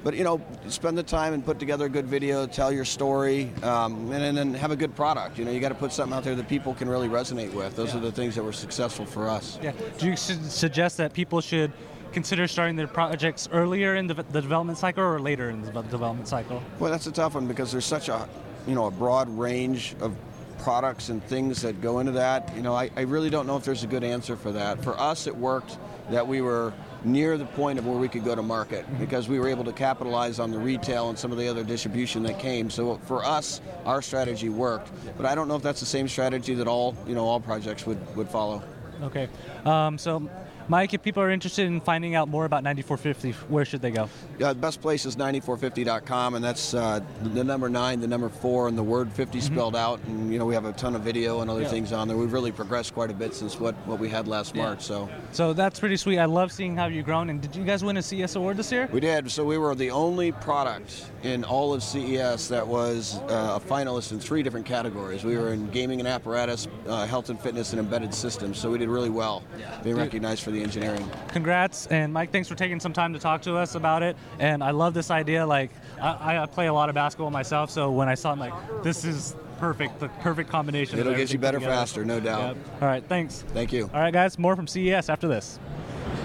But 0.03 0.15
you 0.15 0.24
know, 0.24 0.41
spend 0.67 0.98
the 0.98 1.03
time 1.03 1.34
and 1.34 1.46
put 1.46 1.60
together 1.60 1.86
a 1.86 1.89
good 1.89 2.08
video, 2.08 2.48
tell 2.48 2.72
your 2.72 2.86
story, 2.86 3.51
um, 3.62 4.12
and, 4.12 4.38
then 4.38 4.53
have 4.55 4.72
a 4.72 4.75
good 4.75 4.96
product. 4.96 5.38
You 5.38 5.46
know, 5.46 5.51
you 5.51 5.60
got 5.60 5.70
to 5.70 5.75
put 5.75 5.93
something 5.93 6.17
out 6.17 6.24
there 6.24 6.36
that 6.36 6.50
people 6.50 6.74
can 6.74 6.89
really 6.89 7.08
resonate 7.08 7.53
with. 7.53 7.75
Those 7.75 7.93
are 7.93 8.00
the 8.00 8.12
things 8.12 8.36
that 8.36 8.43
were 8.43 8.53
successful 8.53 9.05
for 9.05 9.29
us. 9.29 9.60
Yeah. 9.62 9.74
Do 10.00 10.08
you 10.08 10.15
su- 10.15 10.41
suggest 10.43 10.98
that 10.98 11.13
people 11.13 11.39
should 11.39 11.72
consider 12.12 12.48
starting 12.48 12.75
their 12.75 12.88
projects 12.88 13.48
earlier 13.51 13.96
in 13.96 14.08
the, 14.08 14.15
the 14.15 14.41
development 14.41 14.77
cycle 14.77 15.03
or 15.03 15.20
later 15.20 15.50
in 15.50 15.62
the 15.62 15.72
development 15.84 16.27
cycle? 16.27 16.62
Well, 16.79 16.91
that's 16.91 17.08
a 17.08 17.12
tough 17.12 17.36
one 17.36 17.48
because 17.48 17.72
there's 17.72 17.86
such 17.86 18.10
a, 18.10 18.27
you 18.67 18.75
know, 18.75 18.88
a 18.88 18.91
broad 18.91 19.29
range 19.38 19.96
of 20.01 20.15
products 20.60 21.10
and 21.10 21.24
things 21.24 21.62
that 21.62 21.81
go 21.81 22.00
into 22.00 22.12
that. 22.13 22.55
You 22.55 22.62
know, 22.62 22.75
I, 22.75 22.89
I 22.96 23.01
really 23.01 23.29
don't 23.29 23.48
know 23.48 23.58
if 23.58 23.63
there's 23.63 23.84
a 23.84 23.88
good 23.88 24.03
answer 24.03 24.36
for 24.36 24.51
that. 24.51 24.84
For 24.84 25.00
us, 25.00 25.27
it 25.27 25.36
worked 25.36 25.77
that 26.12 26.27
we 26.27 26.41
were 26.41 26.74
near 27.03 27.38
the 27.38 27.46
point 27.46 27.80
of 27.80 27.88
where 27.88 27.98
we 27.98 28.08
could 28.08 28.24
go 28.24 28.36
to 28.36 28.44
market 28.44 28.86
because 29.00 29.27
we 29.27 29.39
were 29.39 29.48
able 29.48 29.63
to 29.63 29.74
capitalize 29.74 30.39
on 30.39 30.51
the 30.51 30.60
retail 30.60 31.10
and 31.10 31.18
some 31.18 31.32
of 31.32 31.38
the 31.38 31.48
other 31.48 31.63
distribution 31.63 32.22
that 32.24 32.38
came. 32.38 32.70
So 32.70 32.98
for 33.06 33.24
us, 33.25 33.62
our 33.86 34.01
strategy 34.01 34.50
worked. 34.50 34.91
But 35.18 35.25
I 35.25 35.34
don't 35.34 35.48
know 35.48 35.56
if 35.56 35.63
that's 35.63 35.80
the 35.80 35.86
same 35.86 36.08
strategy 36.08 36.53
that 36.56 36.68
all, 36.68 36.96
you 37.08 37.15
know, 37.15 37.25
all 37.25 37.39
projects 37.39 37.86
would, 37.88 38.15
would 38.15 38.30
follow. 38.30 38.62
Okay. 39.01 39.27
Um, 39.65 39.98
so 39.98 40.30
Mike, 40.68 40.94
if 40.94 41.01
people 41.01 41.22
are 41.24 41.30
interested 41.30 41.65
in 41.68 41.82
finding 41.82 42.15
out 42.15 42.27
more 42.27 42.46
about 42.46 42.63
94Fifty, 42.63 43.34
where 43.50 43.65
should 43.65 43.82
they 43.82 43.91
go? 43.91 44.10
Yeah, 44.39 44.50
the 44.53 44.60
best 44.60 44.82
place 44.82 45.06
is 45.06 45.15
94fifty.com, 45.15 46.36
and 46.36 46.44
that's 46.44 46.74
uh, 46.74 47.01
the 47.22 47.44
number 47.44 47.70
nine, 47.70 48.00
the 48.00 48.08
number 48.08 48.30
four, 48.30 48.68
and 48.68 48.77
the 48.77 48.84
word 48.84 49.12
50 49.12 49.41
spelled 49.41 49.75
out. 49.75 50.00
And 50.06 50.32
you 50.32 50.39
know 50.39 50.46
we 50.46 50.53
have 50.53 50.65
a 50.65 50.74
ton 50.74 50.96
of 50.96 51.01
video 51.01 51.41
and 51.41 51.50
other 51.50 51.62
Yeah. 51.62 51.68
things 51.70 51.91
on 51.91 52.08
there. 52.08 52.18
We've 52.18 52.32
really 52.34 52.51
progressed 52.51 52.94
quite 52.94 53.10
a 53.12 53.13
bit 53.13 53.34
since 53.34 53.60
what, 53.60 53.75
what 53.88 54.00
we 54.00 54.10
had 54.10 54.27
last 54.27 54.56
Yeah. 54.56 54.63
March. 54.65 54.82
So 54.84 55.10
So 55.32 55.53
that's 55.53 55.80
pretty 55.80 55.98
sweet. 55.98 56.20
I 56.20 56.25
love 56.25 56.51
seeing 56.51 56.75
how 56.75 56.86
you've 56.88 57.06
grown. 57.06 57.30
And 57.30 57.41
did 57.41 57.56
you 57.56 57.63
guys 57.63 57.84
win 57.84 57.98
a 57.98 58.01
CES 58.01 58.36
award 58.36 58.58
this 58.58 58.72
year? 58.72 58.88
we 58.91 59.00
did. 59.00 59.30
So 59.32 59.44
we 59.46 59.58
were 59.58 59.75
the 59.75 59.91
only 59.91 60.32
product 60.32 61.06
in 61.24 61.44
all 61.44 61.74
of 61.74 61.84
CES 61.84 62.48
that 62.50 62.65
was 62.68 63.20
uh, 63.30 63.60
a 63.62 63.68
finalist 63.70 64.12
in 64.12 64.20
three 64.20 64.44
different 64.44 64.65
categories. 64.65 65.24
We 65.24 65.38
were 65.38 65.53
in 65.53 65.70
gaming 65.72 66.00
and 66.00 66.08
apparatus, 66.08 66.68
uh, 66.88 67.06
health 67.06 67.30
and 67.30 67.39
fitness, 67.39 67.72
and 67.72 67.80
embedded 67.80 68.13
systems. 68.13 68.58
So 68.58 68.70
we 68.72 68.77
did 68.77 68.89
really 68.89 69.10
well, 69.10 69.44
being 69.84 69.96
recognized 69.98 70.44
for 70.44 70.51
the 70.51 70.61
engineering. 70.63 71.10
Congrats, 71.30 71.88
and 71.88 72.13
Mike, 72.13 72.32
thanks 72.32 72.48
for 72.48 72.56
taking 72.56 72.80
some 72.80 72.94
time 72.94 73.13
to 73.13 73.20
talk 73.20 73.41
to 73.44 73.56
us 73.56 73.75
about 73.75 74.03
it. 74.03 74.15
And 74.39 74.63
I 74.63 74.72
love 74.72 74.94
this 74.94 75.12
idea. 75.12 75.46
Like, 75.46 75.72
I, 76.01 76.38
I 76.39 76.46
play 76.46 76.68
a 76.68 76.74
lot 76.74 76.89
of 76.89 76.96
basketball 76.96 77.32
myself, 77.32 77.70
so 77.70 77.91
when 77.91 78.10
I 78.10 78.15
saw 78.15 78.30
it, 78.30 78.34
I'm 78.34 78.39
like, 78.39 78.84
this 78.84 79.06
is 79.06 79.36
perfect, 79.60 80.00
the 80.00 80.10
perfect 80.10 80.50
combination. 80.50 81.00
It'll 81.00 81.13
get 81.13 81.32
you 81.32 81.39
better 81.39 81.60
together. 81.60 81.75
faster, 81.75 82.03
no 82.03 82.20
doubt. 82.20 82.56
Yep. 82.56 82.82
All 82.82 82.88
right, 82.88 83.03
thanks. 83.08 83.44
Thank 83.50 83.72
you. 83.72 83.89
All 83.94 84.01
right, 84.01 84.13
guys, 84.13 84.39
more 84.39 84.56
from 84.56 84.68
CES 84.68 85.10
after 85.10 85.27
this. 85.27 85.60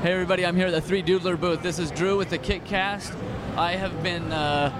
Hey 0.02 0.12
everybody, 0.12 0.44
I'm 0.44 0.56
here 0.56 0.66
at 0.66 0.84
the 0.84 1.02
3Doodler 1.02 1.40
booth. 1.40 1.62
This 1.62 1.78
is 1.78 1.90
Drew 1.90 2.16
with 2.16 2.30
the 2.30 2.38
KickCast. 2.38 3.16
I 3.56 3.72
have 3.72 4.02
been 4.02 4.30
uh, 4.32 4.70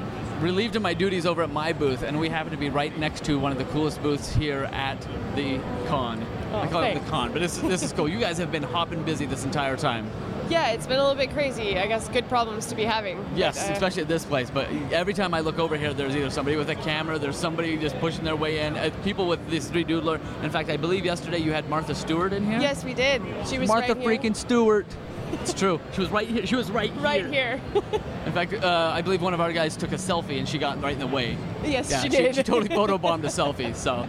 relieved 0.40 0.76
of 0.76 0.82
my 0.82 0.94
duties 0.94 1.26
over 1.26 1.42
at 1.42 1.50
my 1.50 1.72
booth, 1.72 2.02
and 2.02 2.20
we 2.20 2.28
happen 2.28 2.50
to 2.52 2.58
be 2.58 2.68
right 2.70 2.96
next 2.98 3.25
to 3.25 3.38
one 3.38 3.52
of 3.52 3.58
the 3.58 3.64
coolest 3.64 4.02
booths 4.02 4.34
here 4.34 4.64
at 4.72 5.00
the 5.34 5.58
con. 5.86 6.25
I 6.66 6.70
call 6.70 6.82
it 6.82 6.94
the 6.94 7.11
con, 7.11 7.32
but 7.32 7.40
this, 7.40 7.58
this 7.58 7.82
is 7.82 7.92
cool. 7.92 8.08
You 8.08 8.18
guys 8.18 8.38
have 8.38 8.50
been 8.50 8.62
hopping 8.62 9.02
busy 9.04 9.25
this 9.26 9.44
entire 9.44 9.76
time. 9.76 10.11
Yeah, 10.49 10.68
it's 10.70 10.87
been 10.87 10.99
a 10.99 11.02
little 11.02 11.16
bit 11.16 11.32
crazy. 11.32 11.78
I 11.78 11.87
guess 11.87 12.08
good 12.08 12.28
problems 12.28 12.66
to 12.66 12.75
be 12.76 12.85
having. 12.85 13.25
Yes, 13.35 13.58
But, 13.61 13.70
uh, 13.70 13.73
especially 13.75 14.02
at 14.02 14.08
this 14.08 14.25
place. 14.25 14.49
But 14.50 14.68
every 14.92 15.12
time 15.14 15.35
I 15.35 15.40
look 15.40 15.58
over 15.58 15.76
here, 15.76 15.92
there's 15.92 16.14
either 16.14 16.30
somebody 16.30 16.56
with 16.56 16.70
a 16.70 16.76
camera, 16.76 17.18
there's 17.18 17.37
somebody 17.37 17.76
just 17.76 17.99
pushing 17.99 18.25
their 18.25 18.37
way 18.37 18.61
in. 18.61 18.76
Uh, 18.76 18.90
people 19.02 19.26
with 19.26 19.49
this 19.50 19.68
3Doodler. 19.68 20.20
In 20.44 20.50
fact, 20.50 20.70
I 20.70 20.76
believe 20.76 21.04
yesterday 21.04 21.38
you 21.38 21.52
had 21.52 21.68
Martha 21.68 21.94
Stewart 21.94 22.32
in 22.32 22.46
here. 22.49 22.61
Yes, 22.61 22.85
we 22.85 22.94
did. 22.94 23.23
She 23.46 23.58
was 23.58 23.68
Martha 23.68 23.94
right 23.94 24.02
here. 24.02 24.11
freaking 24.18 24.37
Stewart. 24.37 24.87
It's 25.32 25.52
true. 25.52 25.80
She 25.92 26.00
was 26.00 26.11
right 26.11 26.28
here. 26.28 26.46
She 26.46 26.54
was 26.54 26.70
right 26.70 26.92
here. 26.92 27.02
right 27.02 27.26
here. 27.26 27.61
In 28.26 28.32
fact, 28.32 28.54
uh, 28.54 28.92
I 28.94 29.02
believe 29.02 29.20
one 29.23 29.35
of 29.35 29.40
our 29.40 29.52
guys 29.52 29.76
took 29.76 29.90
a 29.90 29.96
selfie 29.96 30.38
and 30.38 30.49
she 30.49 30.56
got 30.58 30.80
right 30.80 30.92
in 30.92 31.00
the 31.00 31.06
way. 31.08 31.37
yes, 31.64 31.90
Yeah, 31.90 32.00
she 32.02 32.08
she, 32.11 32.16
did. 32.16 32.37
she 32.37 32.42
totally 32.44 32.68
photobombed 32.76 33.25
a 33.25 33.26
selfie. 33.26 33.75
So, 33.75 34.06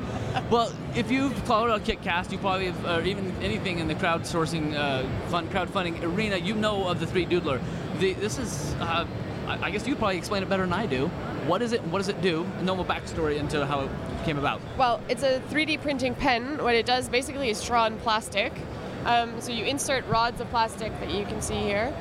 well, 0.50 0.72
if 0.96 1.12
you've 1.12 1.34
followed 1.40 1.70
our 1.70 1.80
KickCast, 1.80 2.32
you 2.32 2.38
probably 2.38 2.68
have, 2.68 2.86
or 2.86 3.02
even 3.02 3.36
anything 3.42 3.80
in 3.80 3.88
the 3.88 3.96
crowdsourcing, 3.96 4.76
uh, 4.76 5.08
fund 5.30 5.50
crowdfunding 5.52 6.02
arena, 6.04 6.38
you 6.38 6.56
know 6.56 6.88
of 6.88 7.00
the 7.00 7.06
3Doodler. 7.06 7.62
The, 8.00 8.14
this 8.14 8.38
is, 8.38 8.74
uh, 8.80 9.06
I 9.48 9.72
guess 9.72 9.88
you 9.88 9.96
probably 9.96 10.18
explain 10.18 10.44
it 10.44 10.50
better 10.50 10.64
than 10.64 10.74
I 10.74 10.86
do. 10.86 11.08
What 11.48 11.62
is 11.62 11.72
it? 11.72 11.82
What 11.86 12.00
does 12.00 12.10
it 12.10 12.22
do? 12.22 12.46
Then 12.62 12.76
we'll 12.76 12.86
backstory 12.86 13.38
into 13.38 13.66
how 13.66 13.82
it 13.82 13.90
came 14.26 14.38
about. 14.38 14.62
Well, 14.78 15.02
it's 15.08 15.24
a 15.24 15.40
3D 15.50 15.82
printing 15.82 16.14
pen. 16.14 16.62
What 16.62 16.76
it 16.76 16.86
does 16.86 17.08
basically 17.08 17.50
is 17.50 17.64
draw 17.64 17.86
in 17.86 17.98
plastic. 18.00 18.52
Um, 19.06 19.40
so 19.40 19.54
you 19.54 19.64
insert 19.64 20.06
rods 20.08 20.42
of 20.42 20.50
plastic 20.50 20.92
that 21.00 21.10
you 21.12 21.26
can 21.26 21.42
see 21.42 21.56
here 21.56 21.96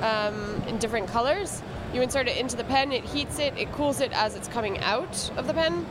um, 0.00 0.62
in 0.66 0.78
different 0.78 1.08
colors. 1.08 1.62
You 1.92 2.00
insert 2.00 2.28
it 2.28 2.36
into 2.38 2.56
the 2.56 2.64
pen. 2.64 2.92
It 2.92 3.04
heats 3.04 3.38
it. 3.38 3.56
It 3.58 3.70
cools 3.72 4.00
it 4.00 4.12
as 4.12 4.34
it's 4.34 4.48
coming 4.48 4.78
out 4.78 5.30
of 5.36 5.46
the 5.46 5.54
pen. 5.54 5.86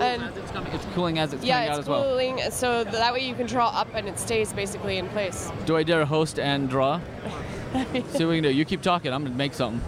And 0.00 0.22
it's, 0.36 0.50
coming, 0.50 0.72
it's 0.72 0.84
cooling 0.94 1.18
as 1.18 1.32
it's 1.32 1.44
yeah, 1.44 1.56
coming 1.56 1.70
out 1.70 1.78
as 1.80 1.86
well. 1.86 2.00
Yeah, 2.00 2.04
it's 2.04 2.10
cooling. 2.10 2.50
So 2.52 2.84
that 2.84 3.12
way 3.12 3.26
you 3.26 3.34
can 3.34 3.46
draw 3.46 3.68
up 3.68 3.88
and 3.94 4.08
it 4.08 4.18
stays 4.18 4.52
basically 4.52 4.98
in 4.98 5.08
place. 5.08 5.50
Do 5.66 5.76
I 5.76 5.82
dare 5.82 6.04
host 6.04 6.38
and 6.38 6.68
draw? 6.68 7.00
See 7.72 8.24
what 8.24 8.30
we 8.30 8.36
can 8.36 8.42
do. 8.42 8.50
You 8.50 8.64
keep 8.64 8.82
talking. 8.82 9.12
I'm 9.12 9.22
gonna 9.22 9.34
make 9.34 9.54
something. 9.54 9.82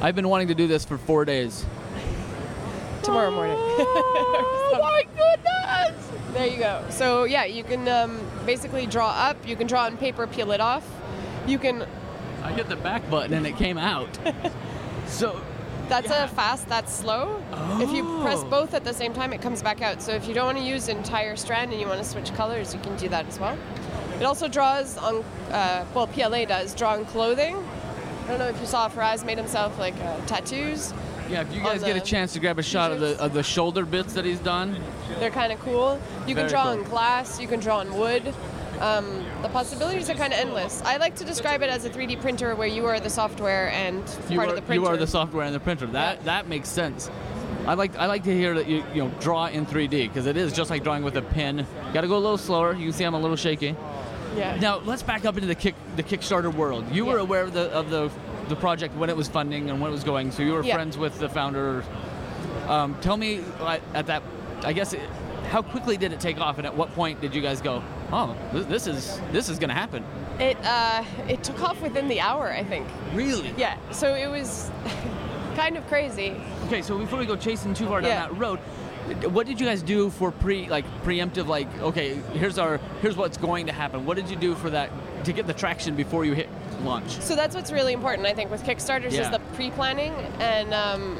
I've 0.00 0.14
been 0.14 0.28
wanting 0.28 0.48
to 0.48 0.54
do 0.54 0.66
this 0.66 0.84
for 0.84 0.98
four 0.98 1.24
days. 1.24 1.64
tomorrow 3.02 3.30
morning. 3.30 3.56
oh 3.58 4.78
my 4.80 5.06
goodness! 5.16 6.10
There 6.32 6.46
you 6.46 6.58
go. 6.58 6.84
So 6.90 7.24
yeah, 7.24 7.44
you 7.44 7.64
can 7.64 7.86
um, 7.88 8.20
basically 8.46 8.86
draw 8.86 9.10
up. 9.10 9.36
You 9.46 9.56
can 9.56 9.66
draw 9.66 9.84
on 9.84 9.96
paper, 9.96 10.26
peel 10.26 10.52
it 10.52 10.60
off. 10.60 10.88
You 11.46 11.58
can. 11.58 11.86
I 12.42 12.52
hit 12.52 12.68
the 12.68 12.76
back 12.76 13.08
button 13.10 13.34
and 13.34 13.46
it 13.46 13.56
came 13.56 13.78
out. 13.78 14.18
so 15.06 15.40
That's 15.92 16.10
a 16.10 16.26
fast. 16.28 16.68
That's 16.68 16.90
slow. 16.90 17.42
If 17.80 17.90
you 17.90 18.20
press 18.22 18.38
Oh. 18.42 18.48
both 18.48 18.72
at 18.72 18.82
the 18.82 18.94
same 18.94 19.12
time, 19.12 19.34
it 19.34 19.42
comes 19.42 19.62
back 19.62 19.82
out. 19.82 20.00
So 20.00 20.12
if 20.12 20.26
you 20.26 20.32
don't 20.32 20.46
want 20.46 20.56
to 20.58 20.64
use 20.64 20.88
entire 20.88 21.36
strand 21.36 21.70
and 21.70 21.78
you 21.80 21.86
want 21.86 21.98
to 22.02 22.08
switch 22.08 22.32
colors, 22.34 22.72
you 22.72 22.80
can 22.80 22.96
do 22.96 23.08
that 23.10 23.26
as 23.28 23.38
well. 23.38 23.58
It 24.18 24.24
also 24.24 24.48
draws 24.48 24.96
on. 24.96 25.22
Uh, 25.50 25.84
well, 25.94 26.06
PLA 26.06 26.46
does 26.46 26.74
draw 26.74 26.94
on 26.94 27.04
clothing. 27.04 27.56
I 28.24 28.28
don't 28.28 28.38
know 28.38 28.48
if 28.48 28.58
you 28.58 28.66
saw 28.66 28.88
Faraz 28.88 29.22
made 29.24 29.36
himself 29.36 29.78
like 29.78 29.94
uh, 30.00 30.16
tattoos. 30.26 30.94
Yeah, 31.28 31.42
if 31.42 31.52
you 31.54 31.60
guys 31.60 31.82
get 31.82 31.96
a 31.96 32.00
chance 32.00 32.32
to 32.34 32.40
grab 32.40 32.58
a 32.58 32.62
shot 32.62 32.90
of 32.92 33.00
the 33.00 33.18
of 33.20 33.32
the 33.34 33.42
shoulder 33.42 33.84
bits 33.84 34.14
that 34.14 34.24
he's 34.24 34.38
done, 34.40 34.80
They're 35.18 35.30
kind 35.30 35.52
of 35.52 35.60
cool. 35.60 36.00
You 36.26 36.34
can 36.34 36.46
Very 36.46 36.48
draw 36.50 36.62
cool. 36.64 36.72
on 36.72 36.82
glass, 36.84 37.38
you 37.40 37.48
can 37.48 37.60
draw 37.60 37.78
on 37.78 37.94
wood. 37.98 38.34
Um, 38.82 39.24
the 39.42 39.48
possibilities 39.48 40.10
are 40.10 40.14
kind 40.14 40.32
of 40.32 40.38
endless. 40.40 40.82
I 40.84 40.96
like 40.96 41.14
to 41.16 41.24
describe 41.24 41.62
it 41.62 41.70
as 41.70 41.84
a 41.84 41.90
3D 41.90 42.20
printer 42.20 42.54
where 42.56 42.66
you 42.66 42.84
are 42.86 42.98
the 42.98 43.10
software 43.10 43.70
and 43.70 43.98
you 44.28 44.36
part 44.36 44.48
are 44.48 44.50
of 44.50 44.56
the 44.56 44.62
printer. 44.62 44.82
you 44.82 44.86
are 44.88 44.96
the 44.96 45.06
software 45.06 45.44
and 45.46 45.54
the 45.54 45.60
printer. 45.60 45.86
That 45.86 46.16
Yeah. 46.18 46.22
that 46.24 46.48
makes 46.48 46.68
sense. 46.68 47.08
I 47.66 47.74
like 47.74 47.96
I 47.96 48.06
like 48.06 48.24
to 48.24 48.34
hear 48.34 48.54
that 48.56 48.66
you 48.66 48.82
you 48.92 49.04
know 49.04 49.10
draw 49.20 49.46
in 49.46 49.66
3D 49.66 50.08
because 50.08 50.26
it 50.26 50.36
is 50.36 50.52
just 50.52 50.68
like 50.68 50.82
drawing 50.82 51.04
with 51.04 51.16
a 51.16 51.22
pen. 51.22 51.64
Got 51.94 52.00
to 52.00 52.08
go 52.08 52.16
a 52.16 52.18
little 52.18 52.38
slower. 52.38 52.72
You 52.74 52.86
can 52.86 52.92
see 52.92 53.04
I'm 53.04 53.14
a 53.14 53.20
little 53.20 53.36
shaky. 53.36 53.76
Yeah. 54.36 54.56
Now 54.56 54.78
let's 54.78 55.02
back 55.04 55.24
up 55.24 55.36
into 55.36 55.46
the 55.46 55.54
kick 55.54 55.76
the 55.94 56.02
Kickstarter 56.02 56.52
world. 56.52 56.84
You 56.90 57.04
were 57.04 57.18
aware 57.18 57.42
of 57.42 57.52
the 57.52 57.70
of 57.70 57.88
the 57.90 58.10
the 58.48 58.56
project 58.56 58.96
when 58.96 59.10
it 59.10 59.16
was 59.16 59.28
funding 59.28 59.70
and 59.70 59.80
when 59.80 59.90
it 59.90 59.92
was 59.94 60.02
going. 60.02 60.32
So 60.32 60.42
you 60.42 60.54
were 60.54 60.64
Yeah. 60.64 60.74
friends 60.74 60.98
with 60.98 61.20
the 61.20 61.28
founder. 61.28 61.84
Um, 62.66 62.96
tell 63.00 63.16
me 63.16 63.42
at 63.94 64.06
that, 64.06 64.22
I 64.64 64.72
guess, 64.72 64.92
it, 64.92 65.00
how 65.50 65.62
quickly 65.62 65.96
did 65.96 66.12
it 66.12 66.18
take 66.20 66.40
off, 66.40 66.58
and 66.58 66.66
at 66.66 66.76
what 66.76 66.92
point 66.94 67.20
did 67.20 67.34
you 67.34 67.42
guys 67.42 67.60
go, 67.60 67.82
oh, 68.12 68.36
this, 68.52 68.86
is 68.86 69.20
this 69.32 69.48
is 69.48 69.58
going 69.58 69.68
to 69.68 69.74
happen? 69.74 70.04
It 70.38 70.56
uh, 70.64 71.04
it 71.28 71.42
took 71.42 71.62
off 71.62 71.80
within 71.82 72.08
the 72.08 72.20
hour, 72.20 72.50
I 72.50 72.64
think. 72.64 72.86
Really? 73.14 73.52
Yeah. 73.56 73.76
So 73.90 74.14
it 74.14 74.28
was 74.28 74.70
kind 75.56 75.76
of 75.76 75.86
crazy. 75.88 76.36
Okay, 76.66 76.82
so 76.82 76.98
before 76.98 77.18
we 77.18 77.26
go 77.26 77.36
chasing 77.36 77.74
too 77.74 77.86
far 77.86 78.00
down 78.00 78.10
Yeah. 78.10 78.26
that 78.28 78.36
road, 78.38 78.58
what 79.32 79.46
did 79.46 79.60
you 79.60 79.66
guys 79.66 79.82
do 79.82 80.10
for 80.10 80.30
pre 80.30 80.68
like 80.68 80.84
preemptive 81.04 81.46
like 81.48 81.66
okay 81.80 82.14
here's 82.34 82.56
our 82.56 82.78
here's 83.02 83.16
what's 83.16 83.36
going 83.36 83.66
to 83.66 83.72
happen 83.72 84.06
what 84.06 84.16
did 84.16 84.30
you 84.30 84.36
do 84.36 84.54
for 84.54 84.70
that 84.70 84.90
to 85.24 85.32
get 85.32 85.44
the 85.48 85.52
traction 85.52 85.96
before 85.96 86.24
you 86.24 86.34
hit 86.34 86.48
launch 86.84 87.20
So 87.20 87.34
that's 87.36 87.54
what's 87.54 87.72
really 87.72 87.92
important, 87.92 88.26
I 88.28 88.32
think, 88.34 88.50
with 88.50 88.62
Kickstarters 88.64 89.12
Yeah. 89.12 89.22
is 89.22 89.30
the 89.30 89.40
pre-planning, 89.54 90.12
and 90.40 90.72
um, 90.72 91.18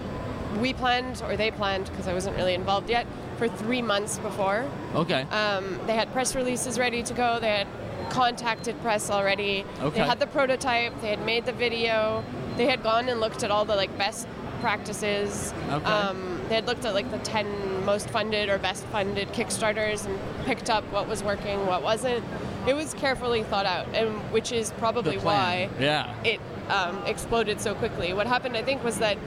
we 0.61 0.73
planned, 0.73 1.23
or 1.25 1.37
they 1.37 1.51
planned, 1.51 1.87
because 1.91 2.09
I 2.09 2.15
wasn't 2.15 2.37
really 2.37 2.55
involved 2.55 2.89
yet, 2.91 3.07
for 3.43 3.57
three 3.57 3.83
months 3.83 4.19
before. 4.19 4.65
okay 4.95 5.23
Um, 5.23 5.81
they 5.87 5.95
had 5.95 6.13
press 6.13 6.37
releases 6.37 6.79
ready 6.79 7.03
to 7.03 7.13
go. 7.13 7.41
They 7.41 7.49
had 7.49 7.67
contacted 8.09 8.81
press 8.83 9.11
already. 9.11 9.65
Okay. 9.81 9.99
They 9.99 10.07
had 10.07 10.21
the 10.21 10.29
prototype. 10.29 10.93
They 11.01 11.09
had 11.09 11.25
made 11.27 11.45
the 11.45 11.53
video. 11.53 12.23
They 12.57 12.67
had 12.67 12.85
gone 12.85 13.09
and 13.09 13.19
looked 13.19 13.43
at 13.43 13.51
all 13.51 13.65
the 13.65 13.75
like 13.75 13.97
best 13.99 14.29
practices. 14.61 15.53
Okay. 15.71 15.85
Um, 15.85 16.41
they 16.49 16.55
had 16.55 16.67
looked 16.69 16.85
at 16.85 16.95
like 16.95 17.11
the 17.11 17.19
10 17.19 17.85
most 17.85 18.09
funded 18.11 18.49
or 18.49 18.59
best 18.59 18.85
funded 18.87 19.27
Kickstarters 19.31 20.07
and 20.07 20.17
picked 20.47 20.71
up 20.71 20.85
what 20.93 21.09
was 21.09 21.25
working, 21.25 21.67
what 21.67 21.83
wasn't. 21.83 22.25
It 22.69 22.75
was 22.75 22.95
carefully 22.95 23.43
thought 23.43 23.67
out, 23.67 23.89
and 23.93 24.09
which 24.31 24.53
is 24.53 24.71
probably 24.79 25.19
why 25.19 25.69
yeah 25.81 26.15
it 26.23 26.41
um, 26.69 27.03
exploded 27.07 27.61
so 27.61 27.75
quickly. 27.75 28.13
What 28.13 28.29
happened, 28.29 28.57
I 28.57 28.63
think, 28.63 28.85
was 28.85 28.99
that 28.99 29.19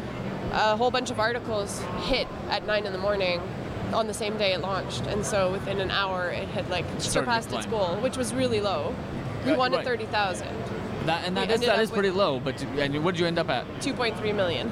a 0.54 0.78
whole 0.78 0.89
bunch 0.89 1.12
of 1.12 1.19
articles 1.19 1.84
hit 2.06 2.30
at 2.49 2.65
nine 2.65 2.86
in 2.86 2.93
the 2.93 2.99
morning 3.10 3.41
on 3.93 4.08
the 4.08 4.13
same 4.13 4.38
day 4.38 4.54
it 4.54 4.62
launched, 4.62 5.06
and 5.08 5.26
so 5.26 5.52
within 5.52 5.80
an 5.80 5.91
hour 5.91 6.30
it 6.30 6.48
had 6.50 6.69
like 6.69 6.86
Started 7.00 7.12
surpassed 7.12 7.54
its 7.54 7.65
goal, 7.65 7.95
which 7.98 8.17
was 8.17 8.34
really 8.34 8.62
low. 8.62 8.93
We 9.43 9.52
Right, 9.52 9.58
wanted 9.60 9.78
right. 9.78 9.86
thirty 9.86 10.06
thousand. 10.06 10.50
that 11.06 11.24
and 11.26 11.38
that 11.38 11.52
is 11.52 11.62
that 11.62 11.80
is 11.80 11.91
pretty 11.91 12.10
low 12.10 12.39
but 12.39 12.60
and 12.63 13.04
what 13.04 13.13
did 13.13 13.19
you 13.21 13.28
end 13.28 13.38
up 13.38 13.48
at 13.50 13.63
2.3 13.80 14.34
million. 14.36 14.71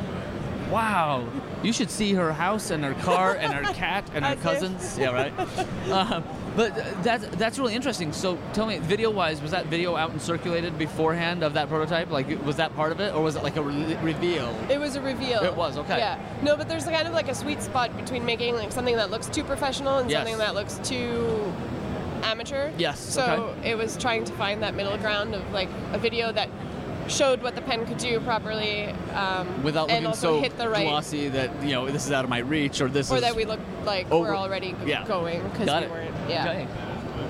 wow 0.72 1.24
you 1.62 1.72
should 1.72 1.92
see 1.92 2.14
her 2.14 2.34
house 2.34 2.72
and 2.72 2.84
her 2.84 2.96
car 2.96 3.36
and 3.36 3.54
her 3.54 3.72
cat 3.84 4.04
and 4.16 4.26
her 4.26 4.36
cousins 4.38 4.98
yeah 4.98 5.12
right 5.12 5.34
um, 5.92 6.24
but 6.56 6.76
that's 7.04 7.26
that's 7.38 7.58
really 7.58 7.74
interesting 7.74 8.14
so 8.14 8.38
tell 8.54 8.66
me 8.68 8.78
video 8.80 9.10
wise 9.10 9.42
was 9.42 9.52
that 9.52 9.66
video 9.68 9.96
out 9.96 10.12
and 10.12 10.22
circulated 10.22 10.78
beforehand 10.78 11.42
of 11.44 11.54
that 11.54 11.68
prototype 11.68 12.12
like 12.12 12.28
was 12.46 12.56
that 12.58 12.76
part 12.76 12.92
of 12.92 13.00
it 13.00 13.14
or 13.16 13.24
was 13.24 13.36
it 13.36 13.44
like 13.44 13.56
a 13.56 13.62
re- 13.62 13.96
reveal 14.04 14.56
It 14.70 14.80
was 14.80 14.96
a 14.96 15.02
reveal. 15.02 15.42
It 15.44 15.56
was, 15.56 15.78
okay. 15.78 15.98
Yeah. 15.98 16.20
No, 16.42 16.56
but 16.56 16.68
there's 16.70 16.86
kind 16.86 17.08
of 17.08 17.14
like 17.14 17.28
a 17.30 17.36
sweet 17.36 17.62
spot 17.62 17.96
between 17.98 18.24
making 18.26 18.56
like 18.56 18.72
something 18.72 18.96
that 18.96 19.10
looks 19.12 19.28
too 19.28 19.44
professional 19.44 19.98
and 19.98 20.10
Yes. 20.10 20.20
something 20.20 20.38
that 20.38 20.54
looks 20.56 20.80
too 20.84 21.52
amateur. 22.24 22.72
Yes, 22.78 23.00
So 23.00 23.22
okay. 23.60 23.72
it 23.72 23.78
was 23.78 23.98
trying 23.98 24.24
to 24.26 24.34
find 24.34 24.62
that 24.64 24.76
middle 24.76 24.98
ground 24.98 25.36
of 25.36 25.42
like 25.52 25.70
a 25.92 25.98
video 25.98 26.32
that 26.32 26.50
showed 27.08 27.42
what 27.42 27.56
the 27.56 27.62
pen 27.62 27.86
could 27.86 27.98
do 27.98 28.20
properly, 28.22 28.86
um, 29.14 29.64
without 29.64 29.90
and 29.90 30.06
looking 30.06 30.08
also 30.08 30.38
so 30.38 30.42
hit 30.42 30.58
the 30.58 30.70
right, 30.70 30.88
glossy 30.88 31.30
that 31.30 31.50
you 31.64 31.72
know 31.72 31.90
this 31.90 32.06
is 32.06 32.12
out 32.12 32.24
of 32.24 32.30
my 32.30 32.40
reach 32.40 32.82
or 32.82 32.90
this 32.90 33.12
or 33.12 33.16
is 33.16 33.22
that 33.22 33.36
we 33.36 33.46
look 33.46 33.60
like 33.86 34.10
over- 34.12 34.30
we're 34.30 34.36
already 34.36 34.76
yeah. 34.86 35.06
going 35.08 35.42
because 35.44 35.68
we 35.68 35.86
it. 35.86 35.90
weren't. 35.90 36.30
Yeah. 36.30 36.50
Okay. 36.50 36.68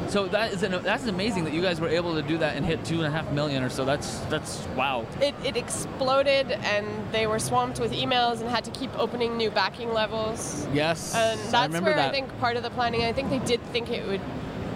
So 0.09 0.27
that 0.27 0.53
is 0.53 0.63
an, 0.63 0.83
that's 0.83 1.05
amazing 1.07 1.45
that 1.45 1.53
you 1.53 1.61
guys 1.61 1.79
were 1.79 1.87
able 1.87 2.13
to 2.15 2.21
do 2.21 2.37
that 2.37 2.55
and 2.55 2.65
hit 2.65 2.83
two 2.85 2.97
and 2.97 3.05
a 3.05 3.09
half 3.09 3.31
million 3.31 3.63
or 3.63 3.69
so. 3.69 3.83
That's 3.83 4.19
that's 4.29 4.65
wow. 4.75 5.05
It, 5.21 5.33
it 5.43 5.57
exploded, 5.57 6.51
and 6.51 6.87
they 7.11 7.25
were 7.25 7.39
swamped 7.39 7.79
with 7.79 7.91
emails 7.93 8.41
and 8.41 8.49
had 8.49 8.63
to 8.65 8.71
keep 8.71 8.97
opening 8.99 9.37
new 9.37 9.49
backing 9.49 9.91
levels. 9.93 10.67
Yes, 10.73 11.15
And 11.15 11.39
I 11.39 11.51
that's 11.51 11.67
remember 11.67 11.89
where 11.89 11.95
that. 11.95 12.09
I 12.09 12.11
think 12.11 12.37
part 12.39 12.57
of 12.57 12.63
the 12.63 12.69
planning, 12.69 13.03
I 13.03 13.11
think 13.13 13.29
they 13.29 13.39
did 13.39 13.61
think 13.71 13.89
it 13.89 14.05
would, 14.07 14.21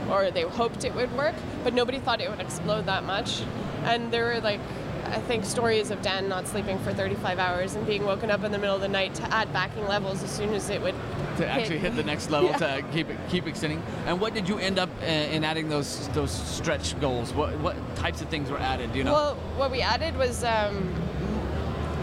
or 0.10 0.32
they 0.32 0.42
hoped 0.42 0.84
it 0.86 0.96
would 0.96 1.16
work, 1.16 1.36
but 1.64 1.74
nobody 1.74 2.00
thought 2.00 2.20
it 2.22 2.30
would 2.30 2.42
explode 2.42 2.86
that 2.88 3.04
much. 3.04 3.44
And 3.84 4.12
there 4.12 4.26
were 4.26 4.40
like, 4.42 4.60
I 5.10 5.22
think 5.22 5.46
stories 5.46 5.92
of 5.92 6.02
Dan 6.02 6.28
not 6.28 6.48
sleeping 6.48 6.78
for 6.80 6.94
35 6.94 7.40
hours 7.40 7.76
and 7.76 7.86
being 7.86 8.06
woken 8.06 8.30
up 8.30 8.44
in 8.44 8.52
the 8.52 8.58
middle 8.58 8.76
of 8.76 8.82
the 8.82 8.88
night 8.88 9.14
to 9.16 9.24
add 9.34 9.52
backing 9.54 9.88
levels 9.88 10.22
as 10.24 10.30
soon 10.30 10.54
as 10.54 10.70
it 10.70 10.82
would 10.82 10.96
to 11.38 11.48
actually 11.48 11.78
hit 11.80 11.96
the 11.96 12.04
next 12.04 12.30
level 12.32 12.50
Yeah. 12.50 12.58
to 12.78 12.84
keep 12.92 13.08
keep 13.30 13.48
extending. 13.48 13.82
And 14.06 14.20
what 14.20 14.34
did 14.34 14.50
you 14.50 14.58
end 14.60 14.80
up 14.80 14.90
uh, 15.02 15.06
in 15.06 15.44
adding 15.44 15.70
those 15.70 16.08
those 16.10 16.32
stretch 16.32 17.00
goals? 17.00 17.34
What 17.34 17.58
what 17.60 17.76
types 17.96 18.22
of 18.22 18.30
things 18.30 18.50
were 18.50 18.60
added? 18.60 18.92
Do 18.92 18.98
you 19.00 19.04
know? 19.06 19.14
Well, 19.14 19.36
what 19.56 19.72
we 19.72 19.82
added 19.82 20.18
was, 20.18 20.44
um, 20.44 20.94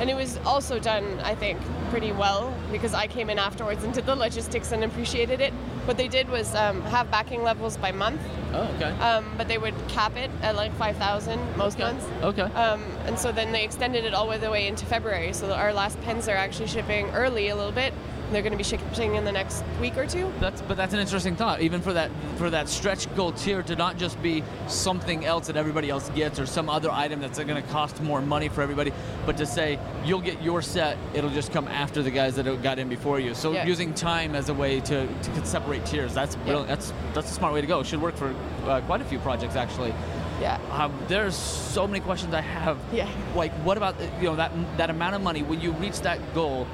and 0.01 0.09
it 0.09 0.15
was 0.17 0.39
also 0.45 0.79
done, 0.79 1.21
I 1.21 1.35
think, 1.35 1.61
pretty 1.91 2.13
well 2.13 2.53
because 2.73 2.95
I 2.95 3.07
came 3.07 3.29
in 3.31 3.39
afterwards 3.39 3.85
and 3.85 3.93
did 3.93 4.07
the 4.07 4.17
logistics 4.17 4.73
and 4.73 4.83
appreciated 4.85 5.41
it. 5.41 5.53
What 5.87 5.99
they 5.99 6.09
did 6.09 6.31
was 6.31 6.55
um, 6.55 6.81
have 6.83 7.11
backing 7.11 7.43
levels 7.43 7.77
by 7.77 7.93
month, 7.93 8.21
oh, 8.55 8.63
okay. 8.77 8.91
um, 9.01 9.27
but 9.37 9.49
they 9.49 9.59
would 9.59 9.75
cap 9.89 10.17
it 10.17 10.31
at 10.41 10.57
like 10.57 10.75
5,000 10.77 11.57
most 11.59 11.75
okay. 11.75 11.85
months. 11.85 12.07
Okay. 12.23 12.43
Um, 12.43 12.83
and 13.05 13.19
so 13.19 13.33
then 13.33 13.53
they 13.53 13.65
extended 13.65 14.07
it 14.07 14.15
all 14.15 14.27
the 14.39 14.51
way 14.51 14.67
into 14.67 14.87
February. 14.87 15.35
So 15.35 15.53
our 15.53 15.75
last 15.75 16.01
pens 16.01 16.27
are 16.27 16.37
actually 16.37 16.69
shipping 16.69 17.11
early 17.11 17.49
a 17.49 17.57
little 17.57 17.73
bit. 17.73 17.93
They're 18.33 18.43
going 18.43 18.53
to 18.53 18.59
be 18.59 18.65
shipping 18.65 19.15
in 19.15 19.25
the 19.25 19.33
next 19.33 19.63
week 19.81 19.97
or 19.97 20.07
two. 20.07 20.33
That's 20.41 20.63
but 20.63 20.77
that's 20.77 20.95
an 20.95 21.01
interesting 21.01 21.37
thought. 21.37 21.61
Even 21.61 21.81
for 21.81 21.93
that 21.93 22.11
for 22.37 22.51
that 22.51 22.69
stretch 22.69 23.13
goal 23.15 23.33
tier 23.33 23.63
to 23.63 23.77
not 23.77 23.97
just 23.97 24.21
be 24.23 24.43
something 24.67 25.25
else 25.25 25.47
that 25.47 25.57
everybody 25.57 25.91
else 25.91 26.09
gets 26.11 26.39
or 26.41 26.47
some 26.47 26.69
other 26.69 26.91
item 26.91 27.21
that's 27.21 27.39
going 27.39 27.63
to 27.63 27.69
cost 27.71 28.03
more 28.03 28.21
money 28.23 28.49
for 28.49 28.63
everybody, 28.63 28.93
but 29.27 29.37
to 29.37 29.47
say 29.47 29.79
you'll 30.05 30.21
get 30.21 30.43
your 30.43 30.63
set, 30.63 30.97
it'll 31.13 31.31
just 31.31 31.53
come 31.53 31.69
after 31.69 32.03
the 32.03 32.11
guys 32.11 32.35
that 32.37 32.63
got 32.63 32.79
in 32.79 32.89
before 32.89 33.21
you. 33.21 33.35
So 33.35 33.53
Yeah. 33.53 33.67
using 33.67 33.95
time 33.95 34.35
as 34.35 34.49
a 34.49 34.55
way 34.55 34.81
to, 34.81 35.07
to 35.07 35.47
separate 35.47 35.85
tiers, 35.87 36.15
that's 36.15 36.35
Yeah. 36.37 36.43
brilliant. 36.45 36.69
That's 36.69 36.93
that's 37.13 37.31
a 37.31 37.35
smart 37.35 37.53
way 37.55 37.61
to 37.61 37.67
go. 37.67 37.81
It 37.81 37.87
should 37.87 38.03
work 38.03 38.17
for 38.17 38.35
uh, 38.67 38.81
quite 38.83 39.01
a 39.01 39.05
few 39.05 39.19
projects 39.19 39.55
actually. 39.57 39.95
Yeah. 40.41 40.59
Um, 40.73 40.93
there's 41.09 41.37
so 41.37 41.87
many 41.87 42.01
questions 42.01 42.35
I 42.35 42.41
have. 42.41 42.79
Yeah. 42.93 43.09
Like, 43.37 43.53
what 43.65 43.77
about 43.77 43.95
you 44.21 44.25
know 44.29 44.37
that 44.37 44.51
that 44.79 44.91
amount 44.91 45.15
of 45.15 45.23
money 45.23 45.43
when 45.43 45.61
you 45.61 45.73
reach 45.73 46.01
that 46.01 46.19
goal? 46.35 46.67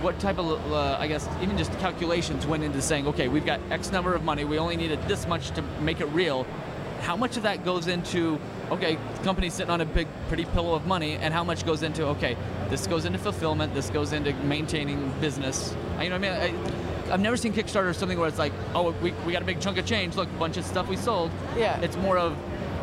What 0.00 0.18
type 0.18 0.38
of, 0.38 0.72
uh, 0.72 0.96
I 0.98 1.06
guess, 1.08 1.28
even 1.42 1.58
just 1.58 1.72
calculations 1.78 2.46
went 2.46 2.62
into 2.62 2.80
saying, 2.80 3.06
okay, 3.08 3.28
we've 3.28 3.44
got 3.44 3.60
X 3.70 3.92
number 3.92 4.14
of 4.14 4.24
money. 4.24 4.44
We 4.44 4.58
only 4.58 4.76
needed 4.76 5.02
this 5.02 5.26
much 5.26 5.50
to 5.50 5.62
make 5.82 6.00
it 6.00 6.06
real. 6.06 6.46
How 7.02 7.16
much 7.16 7.36
of 7.36 7.42
that 7.42 7.64
goes 7.64 7.86
into, 7.86 8.38
okay, 8.70 8.98
the 9.16 9.22
company's 9.24 9.54
sitting 9.54 9.70
on 9.70 9.80
a 9.80 9.84
big, 9.84 10.06
pretty 10.28 10.44
pillow 10.46 10.74
of 10.74 10.86
money, 10.86 11.16
and 11.16 11.34
how 11.34 11.44
much 11.44 11.66
goes 11.66 11.82
into, 11.82 12.04
okay, 12.06 12.36
this 12.68 12.86
goes 12.86 13.04
into 13.04 13.18
fulfillment, 13.18 13.74
this 13.74 13.90
goes 13.90 14.12
into 14.12 14.32
maintaining 14.44 15.10
business. 15.20 15.74
You 16.00 16.08
know 16.08 16.18
what 16.18 16.28
I 16.28 16.48
mean? 16.48 16.56
I, 17.08 17.12
I've 17.12 17.20
never 17.20 17.36
seen 17.36 17.52
Kickstarter 17.52 17.88
or 17.88 17.94
something 17.94 18.18
where 18.18 18.28
it's 18.28 18.38
like, 18.38 18.52
oh, 18.74 18.92
we, 19.02 19.12
we 19.26 19.32
got 19.32 19.42
a 19.42 19.46
big 19.46 19.60
chunk 19.60 19.78
of 19.78 19.84
change. 19.84 20.16
Look, 20.16 20.28
a 20.28 20.38
bunch 20.38 20.56
of 20.56 20.64
stuff 20.64 20.88
we 20.88 20.96
sold. 20.96 21.30
Yeah. 21.56 21.80
It's 21.80 21.96
more 21.96 22.16
of 22.18 22.36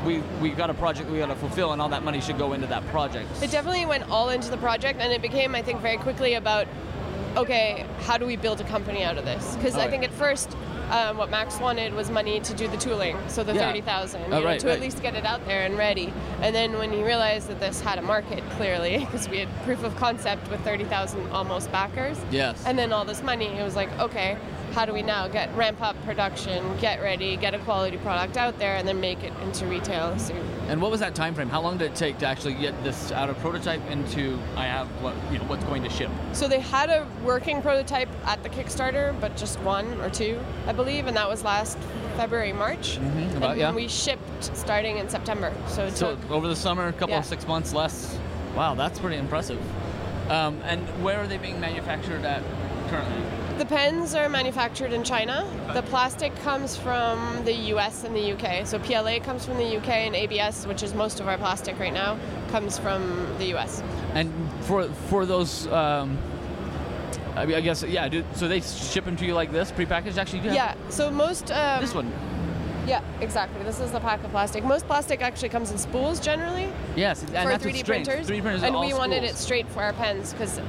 we 0.06 0.20
we 0.42 0.52
got 0.52 0.70
a 0.70 0.74
project 0.76 1.10
we 1.10 1.18
got 1.18 1.28
to 1.28 1.36
fulfill, 1.36 1.74
and 1.74 1.82
all 1.82 1.90
that 1.90 2.04
money 2.04 2.22
should 2.22 2.38
go 2.38 2.54
into 2.54 2.68
that 2.68 2.86
project. 2.88 3.28
It 3.42 3.52
definitely 3.52 3.86
went 3.86 4.10
all 4.10 4.30
into 4.30 4.50
the 4.50 4.58
project, 4.58 5.00
and 5.00 5.12
it 5.12 5.22
became, 5.22 5.56
I 5.56 5.62
think, 5.62 5.82
very 5.82 5.98
quickly 5.98 6.36
about, 6.36 6.68
okay, 7.38 7.86
how 8.02 8.18
do 8.18 8.26
we 8.26 8.36
build 8.36 8.60
a 8.62 8.64
company 8.66 9.04
out 9.04 9.18
of 9.18 9.26
this? 9.26 9.56
Because 9.56 9.76
Oh, 9.76 9.80
I 9.80 9.86
yeah. 9.86 9.90
think 9.92 10.04
at 10.04 10.12
first, 10.12 10.56
um, 10.92 11.18
what 11.18 11.30
Max 11.30 11.60
wanted 11.60 11.94
was 11.94 12.10
money 12.10 12.40
to 12.40 12.54
do 12.54 12.68
the 12.68 12.78
tooling, 12.78 13.18
so 13.28 13.44
the 13.44 13.54
Yeah. 13.54 13.68
thirty 13.68 13.82
thousand, 13.82 14.22
Oh, 14.32 14.44
right, 14.44 14.60
to 14.60 14.68
right. 14.68 14.76
at 14.76 14.82
least 14.82 15.02
get 15.02 15.16
it 15.16 15.26
out 15.26 15.46
there 15.46 15.64
and 15.64 15.78
ready. 15.78 16.14
And 16.42 16.56
then 16.56 16.78
when 16.78 16.92
he 16.92 17.04
realized 17.04 17.50
that 17.50 17.60
this 17.60 17.82
had 17.82 18.00
a 18.00 18.02
market, 18.02 18.42
clearly, 18.52 19.00
because 19.00 19.28
we 19.30 19.40
had 19.40 19.50
proof 19.66 19.84
of 19.84 19.96
concept 19.98 20.50
with 20.50 20.62
thirty 20.62 20.86
thousand 20.86 21.30
almost 21.32 21.72
backers, 21.72 22.18
Yes. 22.32 22.64
and 22.66 22.78
then 22.80 22.94
all 22.94 23.06
this 23.06 23.22
money, 23.22 23.48
it 23.48 23.64
was 23.64 23.76
like, 23.76 23.90
okay, 24.00 24.38
how 24.78 24.86
do 24.86 24.94
we 24.94 25.02
now 25.02 25.28
get 25.28 25.50
ramp 25.58 25.82
up 25.82 25.96
production, 26.06 26.64
get 26.78 27.02
ready, 27.02 27.36
get 27.36 27.56
a 27.56 27.60
quality 27.60 27.98
product 27.98 28.38
out 28.38 28.60
there, 28.60 28.76
and 28.76 28.88
then 28.88 29.00
make 29.00 29.24
it 29.24 29.34
into 29.42 29.66
retail 29.66 30.16
soon? 30.20 30.38
And 30.68 30.80
what 30.80 30.92
was 30.92 31.00
that 31.00 31.16
time 31.16 31.34
frame? 31.34 31.50
How 31.50 31.62
long 31.62 31.80
did 31.80 31.94
it 31.94 31.96
take 31.96 32.20
to 32.20 32.28
actually 32.28 32.54
get 32.54 32.84
this 32.84 33.12
out 33.12 33.28
of 33.28 33.40
prototype 33.40 33.82
into 33.90 34.38
I 34.56 34.66
have 34.66 34.86
what 35.02 35.16
you 35.32 35.40
know 35.40 35.46
what's 35.46 35.64
going 35.64 35.82
to 35.82 35.90
ship? 35.90 36.12
So 36.34 36.48
they 36.48 36.60
had 36.60 36.92
a 36.92 37.08
working 37.24 37.60
prototype 37.64 38.08
at 38.28 38.44
the 38.44 38.50
Kickstarter, 38.50 39.20
but 39.20 39.36
just 39.36 39.60
one 39.62 40.00
or 40.00 40.12
two, 40.12 40.40
I 40.68 40.74
believe, 40.74 41.08
and 41.08 41.18
that 41.18 41.28
was 41.28 41.44
last 41.44 41.80
February, 42.16 42.54
March. 42.54 43.00
Mhm, 43.00 43.36
about- 43.38 43.52
and 43.54 43.60
yeah. 43.60 43.74
we 43.74 43.88
shipped 43.88 44.56
starting 44.56 45.00
in 45.00 45.10
September. 45.10 45.52
So 45.70 45.86
it 45.86 45.98
So 45.98 46.12
took 46.16 46.30
over 46.30 46.48
the 46.48 46.56
summer, 46.56 46.88
a 46.88 46.94
couple 46.94 47.14
Yeah. 47.16 47.20
of 47.20 47.26
six 47.26 47.48
months 47.48 47.74
less. 47.74 48.16
Wow, 48.56 48.76
that's 48.76 49.00
pretty 49.00 49.18
impressive. 49.18 49.60
Um, 50.30 50.62
and 50.68 50.82
where 51.04 51.20
are 51.20 51.26
they 51.26 51.40
being 51.40 51.60
manufactured 51.60 52.24
at 52.26 52.44
currently? 52.92 53.24
The 53.58 53.66
pens 53.66 54.14
are 54.14 54.30
manufactured 54.30 54.94
in 54.94 55.04
China. 55.04 55.50
The 55.74 55.82
plastic 55.84 56.36
comes 56.38 56.78
from 56.78 57.44
the 57.44 57.54
US 57.74 58.04
and 58.04 58.16
the 58.16 58.34
UK. 58.34 58.66
So 58.68 58.80
PLA 58.80 59.20
comes 59.20 59.46
from 59.46 59.58
the 59.58 59.78
UK 59.78 59.90
and 59.90 60.16
ABS, 60.16 60.68
which 60.68 60.84
is 60.84 60.94
most 60.94 61.20
of 61.20 61.28
our 61.28 61.38
plastic 61.38 61.80
right 61.80 61.94
now, 61.94 62.18
comes 62.50 62.78
from 62.78 63.28
the 63.40 63.56
US. 63.56 63.82
And 64.14 64.32
for 64.62 64.88
for 65.10 65.26
those, 65.26 65.68
um, 65.68 66.18
I, 67.36 67.46
mean, 67.46 67.56
I 67.56 67.62
guess 67.62 67.84
yeah. 67.84 68.08
Do, 68.08 68.24
so 68.36 68.48
they 68.48 68.62
ship 68.62 69.06
them 69.06 69.16
to 69.18 69.26
you 69.26 69.34
like 69.34 69.52
this, 69.52 69.72
prepackaged. 69.72 70.18
Actually, 70.18 70.40
have 70.40 70.54
Yeah. 70.54 70.76
So 70.90 71.10
most 71.10 71.52
um, 71.52 71.82
This 71.82 71.96
one. 71.96 72.12
Yeah, 72.88 73.02
exactly. 73.20 73.62
This 73.64 73.82
is 73.82 73.92
the 73.92 74.00
pack 74.00 74.24
of 74.24 74.32
plastic. 74.32 74.64
Most 74.64 74.88
plastic 74.88 75.22
actually 75.22 75.50
comes 75.50 75.72
in 75.72 75.78
spools 75.78 76.22
generally. 76.22 76.72
Yes, 76.96 77.22
and 77.22 77.30
for 77.30 77.50
that's 77.50 77.66
3D 77.66 77.86
printers. 77.86 78.30
3D 78.30 78.42
printers 78.42 78.64
and 78.64 78.80
we 78.80 78.94
wanted 78.94 79.18
spools. 79.18 79.32
it 79.32 79.36
straight 79.36 79.68
for 79.68 79.82
our 79.82 79.92
pens 79.92 80.32
because 80.32 80.62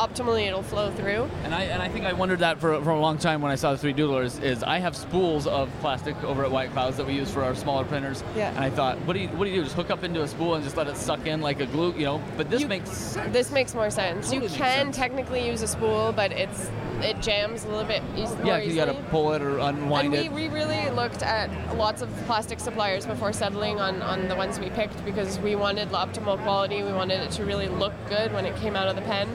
optimally 0.00 0.46
it'll 0.46 0.62
flow 0.62 0.90
through. 0.92 1.28
And 1.44 1.54
I 1.54 1.64
and 1.64 1.82
I 1.82 1.88
think 1.88 2.06
I 2.06 2.12
wondered 2.14 2.38
that 2.40 2.58
for, 2.58 2.82
for 2.82 2.90
a 2.90 3.00
long 3.00 3.18
time 3.18 3.42
when 3.42 3.52
I 3.52 3.54
saw 3.54 3.74
the 3.74 3.92
3Doodlers. 3.92 4.42
Is 4.42 4.62
I 4.62 4.78
have 4.78 4.96
spools 4.96 5.46
of 5.46 5.70
plastic 5.80 6.16
over 6.24 6.44
at 6.44 6.50
White 6.50 6.70
Clouds 6.72 6.96
that 6.96 7.06
we 7.06 7.12
use 7.14 7.30
for 7.30 7.42
our 7.44 7.54
smaller 7.54 7.84
printers. 7.84 8.24
Yeah. 8.34 8.50
And 8.50 8.60
I 8.60 8.70
thought, 8.70 8.98
what 9.06 9.12
do 9.12 9.20
you 9.20 9.28
what 9.28 9.44
do 9.44 9.50
you 9.50 9.56
do? 9.58 9.64
Just 9.64 9.76
hook 9.76 9.90
up 9.90 10.02
into 10.02 10.22
a 10.22 10.28
spool 10.28 10.54
and 10.54 10.64
just 10.64 10.76
let 10.76 10.86
it 10.88 10.96
suck 10.96 11.26
in 11.26 11.40
like 11.42 11.60
a 11.60 11.66
glue, 11.66 11.92
you 11.94 12.04
know? 12.06 12.22
But 12.36 12.50
this 12.50 12.62
You- 12.62 12.68
makes 12.68 12.90
sense. 12.90 13.32
This 13.32 13.50
makes 13.52 13.74
more 13.74 13.90
sense. 13.90 14.30
Totally 14.30 14.46
you 14.46 14.54
can 14.54 14.86
sense. 14.86 14.96
technically 14.96 15.46
use 15.46 15.62
a 15.62 15.68
spool, 15.68 16.12
but 16.12 16.32
it's 16.32 16.70
it 17.02 17.20
jams 17.22 17.64
a 17.64 17.68
little 17.68 17.84
bit 17.84 18.02
eas- 18.14 18.36
yeah, 18.44 18.58
you 18.58 18.74
got 18.74 18.84
to 18.86 18.94
pull 19.10 19.32
it 19.32 19.40
or 19.40 19.58
unwind 19.58 20.14
and 20.14 20.26
it. 20.26 20.32
we, 20.32 20.48
we 20.48 20.54
really 20.54 20.90
looked 20.90 21.22
at 21.22 21.48
lots 21.78 22.02
of 22.02 22.10
plastic 22.26 22.60
suppliers 22.60 23.06
before 23.06 23.32
settling 23.32 23.80
on, 23.80 24.02
on 24.02 24.28
the 24.28 24.36
ones 24.36 24.60
we 24.60 24.68
picked 24.70 25.02
because 25.06 25.38
we 25.38 25.56
wanted 25.56 25.88
the 25.88 25.96
optimal 25.96 26.38
quality. 26.42 26.82
We 26.82 26.92
wanted 26.92 27.20
it 27.22 27.30
to 27.32 27.44
really 27.46 27.68
look 27.68 27.94
good 28.10 28.34
when 28.34 28.44
it 28.44 28.54
came 28.56 28.76
out 28.76 28.86
of 28.86 28.96
the 28.96 29.02
pen. 29.02 29.28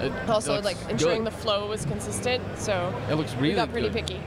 It 0.00 0.12
Also, 0.28 0.60
like 0.62 0.76
ensuring 0.88 1.24
good. 1.24 1.32
the 1.32 1.36
flow 1.36 1.68
was 1.68 1.84
consistent. 1.86 2.42
So 2.58 2.92
It 3.10 3.14
looks 3.14 3.34
we 3.34 3.42
really 3.42 3.54
got 3.54 3.72
pretty 3.72 3.88
good. 3.88 4.06
picky. 4.06 4.20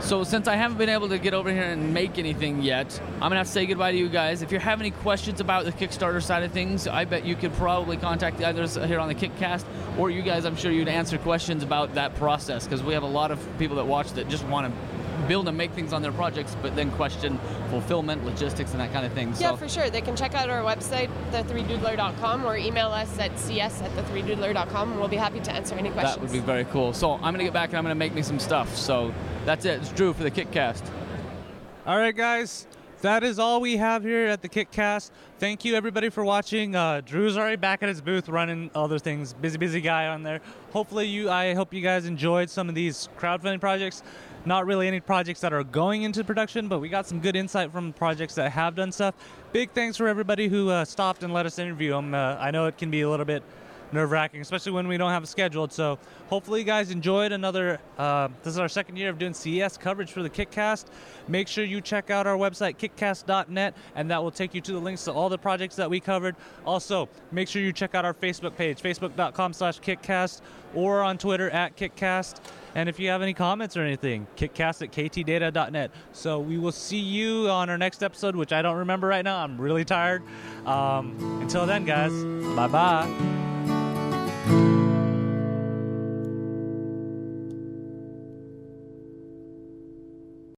So 0.00 0.22
since 0.24 0.48
I 0.48 0.56
haven't 0.56 0.76
been 0.76 0.88
able 0.90 1.08
to 1.08 1.18
get 1.18 1.32
over 1.32 1.50
here 1.50 1.62
and 1.62 1.94
make 1.94 2.18
anything 2.18 2.60
yet, 2.62 3.00
I'm 3.14 3.20
gonna 3.20 3.36
have 3.36 3.46
to 3.46 3.52
say 3.52 3.64
goodbye 3.64 3.92
to 3.92 3.96
you 3.96 4.08
guys. 4.08 4.42
If 4.42 4.52
you 4.52 4.58
have 4.58 4.80
any 4.80 4.90
questions 4.90 5.40
about 5.40 5.64
the 5.64 5.72
Kickstarter 5.72 6.22
side 6.22 6.42
of 6.42 6.52
things, 6.52 6.86
I 6.86 7.04
bet 7.06 7.24
you 7.24 7.36
could 7.36 7.54
probably 7.54 7.96
contact 7.96 8.36
the 8.38 8.46
others 8.46 8.74
here 8.74 8.98
on 8.98 9.08
the 9.08 9.14
Kickcast, 9.14 9.64
or 9.96 10.10
you 10.10 10.20
guys. 10.20 10.44
I'm 10.44 10.56
sure 10.56 10.70
you'd 10.72 10.88
answer 10.88 11.16
questions 11.16 11.62
about 11.62 11.94
that 11.94 12.14
process 12.16 12.64
because 12.64 12.82
we 12.82 12.92
have 12.92 13.02
a 13.02 13.06
lot 13.08 13.30
of 13.30 13.38
people 13.58 13.76
that 13.76 13.86
watch 13.86 14.12
that 14.14 14.28
just 14.28 14.44
want 14.46 14.66
to 14.66 14.93
build 15.26 15.48
and 15.48 15.56
make 15.56 15.72
things 15.72 15.92
on 15.92 16.02
their 16.02 16.12
projects, 16.12 16.56
but 16.62 16.74
then 16.76 16.90
question 16.92 17.38
fulfillment, 17.70 18.24
logistics, 18.24 18.72
and 18.72 18.80
that 18.80 18.92
kind 18.92 19.04
of 19.06 19.12
thing. 19.12 19.28
Yeah, 19.38 19.50
so 19.50 19.56
for 19.56 19.68
sure. 19.68 19.90
They 19.90 20.00
can 20.00 20.16
check 20.16 20.34
out 20.34 20.50
our 20.50 20.62
website, 20.62 21.10
the3doodler.com, 21.32 22.44
or 22.44 22.56
email 22.56 22.88
us 22.88 23.18
at 23.18 23.38
cs 23.38 23.82
at 23.82 23.90
the3doodler.com, 23.96 24.92
and 24.92 25.00
we'll 25.00 25.08
be 25.08 25.16
happy 25.16 25.40
to 25.40 25.52
answer 25.52 25.74
any 25.74 25.90
questions. 25.90 26.16
that 26.16 26.22
would 26.22 26.32
be 26.32 26.40
very 26.40 26.64
cool. 26.66 26.92
So 26.92 27.14
I'm 27.14 27.32
gonna 27.32 27.44
get 27.44 27.52
back 27.52 27.70
and 27.70 27.78
I'm 27.78 27.84
gonna 27.84 27.94
make 27.94 28.14
me 28.14 28.22
some 28.22 28.38
stuff. 28.38 28.74
So 28.76 29.12
that's 29.44 29.64
it. 29.64 29.80
It's 29.80 29.92
Drew 29.92 30.12
for 30.12 30.22
the 30.22 30.30
Kickcast. 30.30 30.82
All 31.86 31.98
right, 31.98 32.16
guys. 32.16 32.66
That 33.04 33.22
is 33.22 33.38
all 33.38 33.60
we 33.60 33.76
have 33.76 34.02
here 34.02 34.28
at 34.28 34.40
the 34.40 34.48
KickCast. 34.48 35.10
Thank 35.38 35.62
you, 35.62 35.74
everybody, 35.74 36.08
for 36.08 36.24
watching. 36.24 36.74
Uh, 36.74 37.02
Drew's 37.04 37.36
already 37.36 37.56
back 37.56 37.82
at 37.82 37.90
his 37.90 38.00
booth 38.00 38.30
running 38.30 38.70
other 38.74 38.98
things. 38.98 39.34
Busy, 39.34 39.58
busy 39.58 39.82
guy 39.82 40.06
on 40.06 40.22
there. 40.22 40.40
Hopefully, 40.72 41.06
you. 41.06 41.28
I 41.28 41.52
hope 41.52 41.74
you 41.74 41.82
guys 41.82 42.06
enjoyed 42.06 42.48
some 42.48 42.66
of 42.70 42.74
these 42.74 43.10
crowdfunding 43.18 43.60
projects. 43.60 44.02
Not 44.46 44.66
really 44.66 44.86
any 44.86 45.00
projects 45.00 45.40
that 45.40 45.52
are 45.52 45.64
going 45.64 46.02
into 46.02 46.22
production, 46.22 46.68
but 46.68 46.78
we 46.78 46.88
got 46.88 47.06
some 47.06 47.20
good 47.20 47.34
insight 47.34 47.72
from 47.72 47.92
projects 47.94 48.34
that 48.34 48.52
have 48.52 48.74
done 48.74 48.92
stuff. 48.92 49.14
Big 49.52 49.70
thanks 49.70 49.96
for 49.96 50.06
everybody 50.06 50.48
who 50.48 50.68
uh, 50.68 50.84
stopped 50.84 51.22
and 51.22 51.32
let 51.32 51.46
us 51.46 51.58
interview 51.58 51.92
them. 51.92 52.14
Uh, 52.14 52.36
I 52.38 52.50
know 52.50 52.66
it 52.66 52.76
can 52.76 52.90
be 52.90 53.00
a 53.00 53.08
little 53.08 53.24
bit 53.24 53.42
nerve 53.94 54.10
wracking, 54.10 54.40
especially 54.40 54.72
when 54.72 54.88
we 54.88 54.96
don't 54.98 55.10
have 55.10 55.22
a 55.22 55.26
scheduled. 55.26 55.72
So 55.72 55.98
hopefully 56.28 56.60
you 56.60 56.66
guys 56.66 56.90
enjoyed 56.90 57.32
another. 57.32 57.80
Uh, 57.96 58.28
this 58.42 58.52
is 58.52 58.58
our 58.58 58.68
second 58.68 58.96
year 58.96 59.08
of 59.08 59.18
doing 59.18 59.32
CES 59.32 59.78
coverage 59.78 60.12
for 60.12 60.22
the 60.22 60.28
Kickcast. 60.28 60.86
Make 61.28 61.48
sure 61.48 61.64
you 61.64 61.80
check 61.80 62.10
out 62.10 62.26
our 62.26 62.36
website 62.36 62.76
kickcast.net, 62.76 63.74
and 63.94 64.10
that 64.10 64.22
will 64.22 64.30
take 64.30 64.54
you 64.54 64.60
to 64.60 64.72
the 64.72 64.78
links 64.78 65.04
to 65.04 65.12
all 65.12 65.28
the 65.28 65.38
projects 65.38 65.76
that 65.76 65.88
we 65.88 66.00
covered. 66.00 66.36
Also, 66.66 67.08
make 67.32 67.48
sure 67.48 67.62
you 67.62 67.72
check 67.72 67.94
out 67.94 68.04
our 68.04 68.14
Facebook 68.14 68.56
page, 68.56 68.82
facebook.com/kickcast, 68.82 70.40
or 70.74 71.02
on 71.02 71.16
Twitter 71.16 71.48
at 71.50 71.76
kickcast. 71.76 72.40
And 72.74 72.88
if 72.88 72.98
you 72.98 73.08
have 73.08 73.22
any 73.22 73.34
comments 73.34 73.76
or 73.76 73.82
anything, 73.82 74.26
kickcast 74.36 74.82
at 74.82 74.92
ktdata.net. 74.92 75.90
So 76.12 76.38
we 76.40 76.58
will 76.58 76.72
see 76.72 76.98
you 76.98 77.48
on 77.48 77.70
our 77.70 77.78
next 77.78 78.02
episode, 78.02 78.34
which 78.36 78.52
I 78.52 78.62
don't 78.62 78.78
remember 78.78 79.06
right 79.06 79.24
now. 79.24 79.38
I'm 79.38 79.60
really 79.60 79.84
tired. 79.84 80.22
Um, 80.66 81.40
until 81.40 81.66
then, 81.66 81.84
guys, 81.84 82.12
bye 82.56 82.68
bye. 82.68 83.52